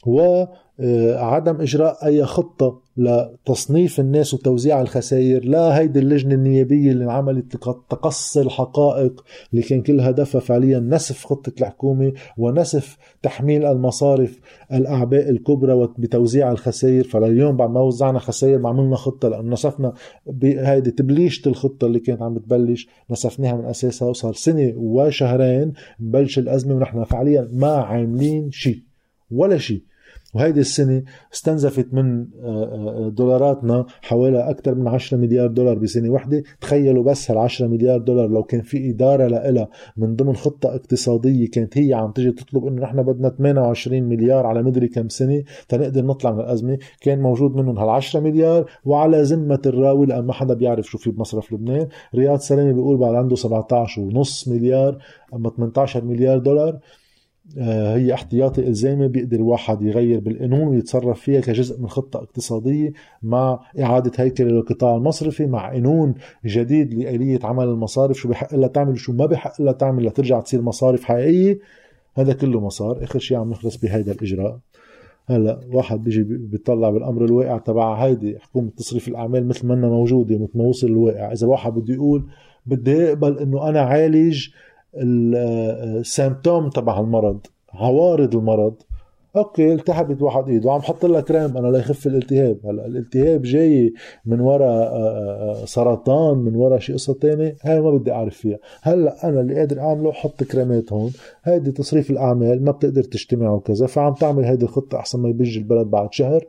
و 0.07 0.45
آه، 0.83 1.45
إجراء 1.47 2.07
أي 2.07 2.25
خطة 2.25 2.81
لتصنيف 2.97 4.01
الناس 4.01 4.35
وتوزيع 4.35 4.81
الخسائر 4.81 5.45
لا 5.45 5.79
هيدي 5.79 5.99
اللجنة 5.99 6.35
النيابية 6.35 6.93
اللي 6.93 7.13
عملت 7.13 7.57
تقصي 7.91 8.41
الحقائق 8.41 9.25
اللي 9.53 9.63
كان 9.63 9.83
كل 9.83 10.01
هدفها 10.01 10.41
فعليا 10.41 10.79
نسف 10.79 11.25
خطة 11.27 11.53
الحكومة 11.61 12.13
ونسف 12.39 12.97
تحميل 13.23 13.65
المصارف 13.65 14.41
الأعباء 14.73 15.31
الكبرى 15.31 15.89
بتوزيع 15.99 16.53
الخسائر. 16.53 17.05
فلليوم 17.05 17.57
بعد 17.57 17.71
ما 17.71 17.81
وزعنا 17.81 18.19
خسائر 18.19 18.59
ما 18.59 18.69
عملنا 18.69 18.97
خطة 18.97 19.29
لأنه 19.29 19.53
نسفنا 19.53 19.93
بهيدي 20.27 20.91
تبليشة 20.91 21.49
الخطة 21.49 21.87
اللي 21.87 22.01
كانت 22.01 22.23
عم 22.23 22.35
بتبلش 22.35 22.89
نسفناها 23.11 23.57
من 23.57 23.65
أساسها 23.65 24.09
وصار 24.09 24.33
سنة 24.35 24.73
وشهرين 24.77 25.73
بلش 25.99 26.39
الأزمة 26.39 26.75
ونحن 26.75 27.05
فعليا 27.05 27.49
ما 27.53 27.73
عاملين 27.73 28.51
شيء 28.51 28.83
ولا 29.31 29.59
شيء. 29.59 29.90
وهيدي 30.35 30.61
السنة 30.61 31.03
استنزفت 31.35 31.95
من 31.95 32.21
آه، 32.21 32.27
آه، 32.45 33.09
دولاراتنا 33.09 33.87
حوالي 34.03 34.51
أكثر 34.51 34.75
من 34.75 34.89
10 34.89 35.17
مليار 35.17 35.47
دولار 35.47 35.79
بسنة 35.79 36.11
واحدة 36.11 36.43
تخيلوا 36.61 37.05
بس 37.05 37.31
هال 37.31 37.39
10 37.39 37.67
مليار 37.67 37.99
دولار 37.99 38.29
لو 38.29 38.43
كان 38.43 38.63
في 38.63 38.91
إدارة 38.91 39.27
لها 39.27 39.69
من 39.97 40.17
ضمن 40.17 40.37
خطة 40.37 40.75
اقتصادية 40.75 41.51
كانت 41.51 41.79
هي 41.79 41.95
عم 41.95 42.11
تجي 42.13 42.33
تطلب 42.33 42.67
إنه 42.67 42.83
نحن 42.83 43.03
بدنا 43.03 43.29
28 43.29 44.03
مليار 44.03 44.47
على 44.47 44.63
مدري 44.63 44.89
كم 44.89 45.09
سنة 45.09 45.43
تنقدر 45.69 46.05
نطلع 46.05 46.33
من 46.33 46.41
الأزمة 46.41 46.79
كان 47.01 47.21
موجود 47.21 47.57
منهم 47.57 47.79
هال 47.79 47.89
10 47.89 48.21
مليار. 48.21 48.71
وعلى 48.85 49.23
ذمة 49.23 49.63
الراوي 49.67 50.07
لأن 50.07 50.25
ما 50.25 50.33
حدا 50.33 50.55
بيعرف 50.55 50.87
شو 50.87 50.99
في 50.99 51.11
بمصرف 51.11 51.53
لبنان 51.53 51.89
رياض 52.15 52.39
سلامي 52.39 52.73
بيقول 52.73 52.97
بعد 52.97 53.15
عنده 53.15 53.37
17 53.37 54.01
ونص 54.01 54.49
مليار 54.49 54.99
أما 55.35 55.51
18 55.51 56.05
مليار 56.05 56.39
دولار. 56.39 56.69
آه، 56.69 56.81
هي 57.59 58.15
احتياطي 58.15 58.67
إلزامي 58.67 59.09
بيقدر 59.09 59.37
الواحد 59.37 59.83
يغير 59.83 60.21
بالقانون 60.21 60.69
ويتصرف 60.69 61.21
فيها 61.21 61.41
كجزء 61.41 61.81
من 61.81 61.89
خطة 61.89 62.17
اقتصادية 62.19 62.93
مع 63.23 63.61
إعادة 63.81 64.13
هيكلة 64.17 64.49
للقطاع 64.49 64.97
المصرفي 64.97 65.47
مع 65.47 65.73
قانون 65.73 66.15
جديد 66.45 66.95
لآلية 66.95 67.39
عمل 67.45 67.65
المصارف 67.65 68.17
شو 68.17 68.29
بحق 68.29 68.55
لها 68.55 68.69
تعمل 68.69 68.93
وشو 68.93 69.13
ما 69.13 69.27
بحق 69.27 69.63
لها 69.63 69.73
تعمل 69.73 70.07
لترجع 70.07 70.41
تصير 70.41 70.63
مصارف 70.63 71.05
حقيقية. 71.05 71.59
هذا 72.15 72.33
كله 72.33 72.61
مسار 72.61 73.05
آخر 73.05 73.19
شيء 73.19 73.37
عم 73.37 73.51
نخلص 73.51 73.77
بهيدا 73.77 74.13
الإجراء. 74.13 74.59
هلا 75.27 75.61
واحد 75.73 76.05
بيجي 76.05 76.23
بيطلع 76.23 76.91
بالأمر 76.91 77.25
الواقع 77.25 77.59
تبع 77.59 77.95
هيدي 77.95 78.39
حكومة 78.39 78.71
تصريف 78.71 79.09
الأعمال 79.09 79.49
مثل 79.49 79.67
ما 79.67 79.75
موجودة 79.75 80.39
مثل 80.39 80.59
ما 80.59 80.65
وصل 80.65 80.87
الواقع. 80.87 81.33
إذا 81.33 81.47
واحد 81.47 81.75
بده 81.75 81.95
يقول 81.95 82.25
بدي 82.67 83.09
أقبل 83.09 83.39
إنه 83.39 83.69
أنا 83.69 83.81
عالج 83.81 84.49
ال 84.95 85.16
symptom 85.16 86.69
تبع 86.71 87.01
المرض 87.01 87.47
عوارض 87.73 88.37
المرض. 88.37 88.75
okay 89.37 89.73
التهبت 89.73 90.23
واحد 90.23 90.49
إيده 90.49 90.73
عم 90.73 90.81
حط 90.81 91.05
لها 91.07 91.21
كريم 91.21 91.57
أنا 91.57 91.77
ليخف 91.77 92.07
الالتهاب. 92.07 92.59
هلا 92.65 92.87
الالتهاب 92.87 93.43
جاي 93.43 93.95
من 94.27 94.41
وراء 94.41 94.69
آه، 94.69 95.63
آه، 95.63 95.65
سرطان 95.65 96.39
من 96.39 96.57
وراء 96.57 96.79
شيء 96.79 96.95
قصة 96.95 97.15
ثانية 97.15 97.57
هاي 97.63 97.81
ما 97.81 97.91
بدي 97.91 98.13
أعرف 98.13 98.37
فيها. 98.37 98.59
هلا 98.83 99.29
أنا 99.29 99.41
اللي 99.41 99.55
قادر 99.59 99.81
أعمله 99.81 100.13
حط 100.13 100.45
كريمات 100.45 100.93
هون. 100.93 101.13
هيدي 101.45 101.73
تصريف 101.73 102.11
الأعمال 102.11 102.65
ما 102.65 102.71
بتقدر 102.73 103.03
تجتمع 103.03 103.51
وكذا 103.51 103.87
فعم 103.87 104.15
تعمل 104.15 104.45
هيدي 104.45 104.65
الخطة 104.65 104.99
أحسن 104.99 105.21
ما 105.21 105.29
يبج 105.29 105.59
البلد 105.59 105.87
بعد 105.87 106.13
شهر. 106.13 106.45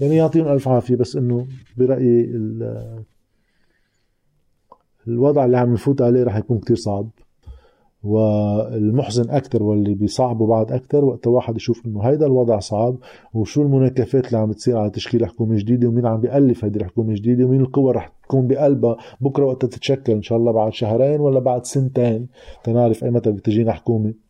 يعني 0.00 0.16
يعطيهم 0.16 0.48
ألف 0.48 0.68
عافية 0.68 0.96
بس 0.96 1.16
إنه 1.16 1.46
برأيي 1.76 2.32
الوضع 5.08 5.44
اللي 5.44 5.58
عم 5.58 5.72
نفوت 5.72 6.02
عليه 6.02 6.24
رح 6.24 6.36
يكون 6.36 6.58
كتير 6.58 6.76
صعب. 6.76 7.10
والمحزن 8.08 9.30
أكثر 9.30 9.62
واللي 9.62 9.94
بيصعبه 9.94 10.46
بعد 10.46 10.72
أكثر 10.72 11.04
وقت 11.04 11.26
واحد 11.26 11.56
يشوف 11.56 11.86
إنه 11.86 12.02
هيدا 12.02 12.26
الوضع 12.26 12.58
صعب 12.58 12.96
وشو 13.34 13.62
المناكفات 13.62 14.26
اللي 14.26 14.38
عم 14.38 14.52
تصير 14.52 14.78
على 14.78 14.90
تشكيل 14.90 15.26
حكومة 15.26 15.56
جديدة 15.56 15.88
ومين 15.88 16.06
عم 16.06 16.20
بيألف 16.20 16.64
هيدي 16.64 16.78
الحكومة 16.78 17.10
الجديده 17.10 17.44
ومين 17.44 17.60
القوى 17.60 17.92
رح 17.92 18.12
تكون 18.24 18.46
بقلبها 18.46 18.96
بكرة 19.20 19.44
وقت 19.44 19.64
تتشكل 19.64 20.12
إن 20.12 20.22
شاء 20.22 20.38
الله 20.38 20.52
بعد 20.52 20.72
شهرين 20.72 21.20
ولا 21.20 21.40
بعد 21.40 21.64
سنتين 21.64 22.26
تنعرف 22.64 23.04
أي 23.04 23.10
متى 23.10 23.32
بتجينا 23.32 23.72
حكومة. 23.72 24.27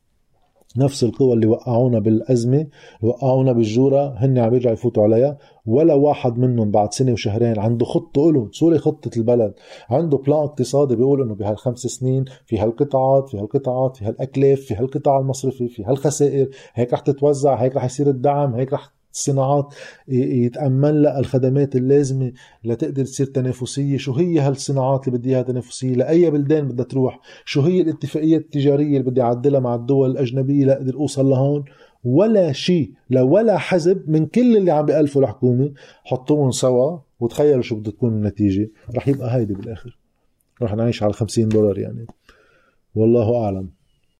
نفس 0.76 1.04
القوى 1.04 1.32
اللي 1.32 1.46
وقعونا 1.46 1.98
بالأزمة 1.98 2.66
وقعونا 3.02 3.52
بالجورة 3.52 4.14
هن 4.16 4.38
عم 4.38 4.54
يرجعوا 4.54 4.74
يفوتوا 4.74 5.02
عليها. 5.02 5.38
ولا 5.66 5.94
واحد 5.94 6.38
منهم 6.38 6.70
بعد 6.70 6.92
سنة 6.92 7.12
وشهرين 7.12 7.58
عنده 7.58 7.84
خطة 7.84 8.32
له 8.32 8.48
sorry 8.52 8.78
خطة 8.78 9.10
البلد؟ 9.18 9.54
عنده 9.90 10.16
plan 10.16 10.38
اقتصادي 10.38 10.96
بيقول 10.96 11.22
إنه 11.22 11.34
بهالخمس 11.34 11.78
سنين 11.78 12.24
في 12.46 12.58
هالقطاعات 12.58 13.28
في 13.28 13.38
هالقطاعات 13.38 13.96
في 13.96 14.04
هالاكلاف 14.04 14.60
في 14.60 14.74
هالقطاع 14.74 15.18
المصرفي 15.18 15.68
في 15.68 15.84
هالخسائر. 15.84 16.48
هيك 16.74 16.92
رح 16.92 17.00
تتوزع 17.00 17.54
هيك 17.54 17.76
رح 17.76 17.84
يصير 17.84 18.06
الدعم 18.08 18.54
هيك 18.54 18.72
رح 18.72 18.97
الصناعات 19.12 19.74
يتأمن 20.08 21.02
لها 21.02 21.18
الخدمات 21.18 21.76
اللازمة 21.76 22.32
لتقدر 22.64 23.04
تصير 23.04 23.26
تنافسية. 23.26 23.96
شو 23.96 24.12
هي 24.12 24.40
هالصناعات 24.40 25.08
اللي 25.08 25.18
بدي 25.18 25.28
إياها 25.30 25.42
تنافسية؟ 25.42 25.94
لأي 25.94 26.30
بلدان 26.30 26.68
بدها 26.68 26.84
تروح؟ 26.84 27.20
شو 27.44 27.60
هي 27.60 27.80
الاتفاقية 27.80 28.36
التجارية 28.36 28.98
اللي 28.98 29.10
بدي 29.10 29.22
أعدلها 29.22 29.60
مع 29.60 29.74
الدول 29.74 30.10
الأجنبية 30.10 30.64
لأقدر 30.64 30.94
أوصل 30.94 31.26
لهون؟ 31.26 31.64
ولا 32.04 32.52
شيء 32.52 32.92
لولا 33.10 33.58
حزب 33.58 34.10
من 34.10 34.26
كل 34.26 34.56
اللي 34.56 34.70
عم 34.70 34.86
بيألفوا 34.86 35.22
الحكومة. 35.22 35.72
حطوهم 36.04 36.50
سوا 36.50 36.98
وتخيلوا 37.20 37.62
شو 37.62 37.76
بدها 37.76 37.92
تكون 37.92 38.12
النتيجة. 38.12 38.70
رح 38.96 39.08
يبقى 39.08 39.34
هيدي 39.36 39.54
بالآخر. 39.54 39.98
رح 40.62 40.74
نعيش 40.74 41.02
على 41.02 41.12
50 41.12 41.48
دولار 41.48 41.78
يعني. 41.78 42.06
والله 42.94 43.44
أعلم. 43.44 43.77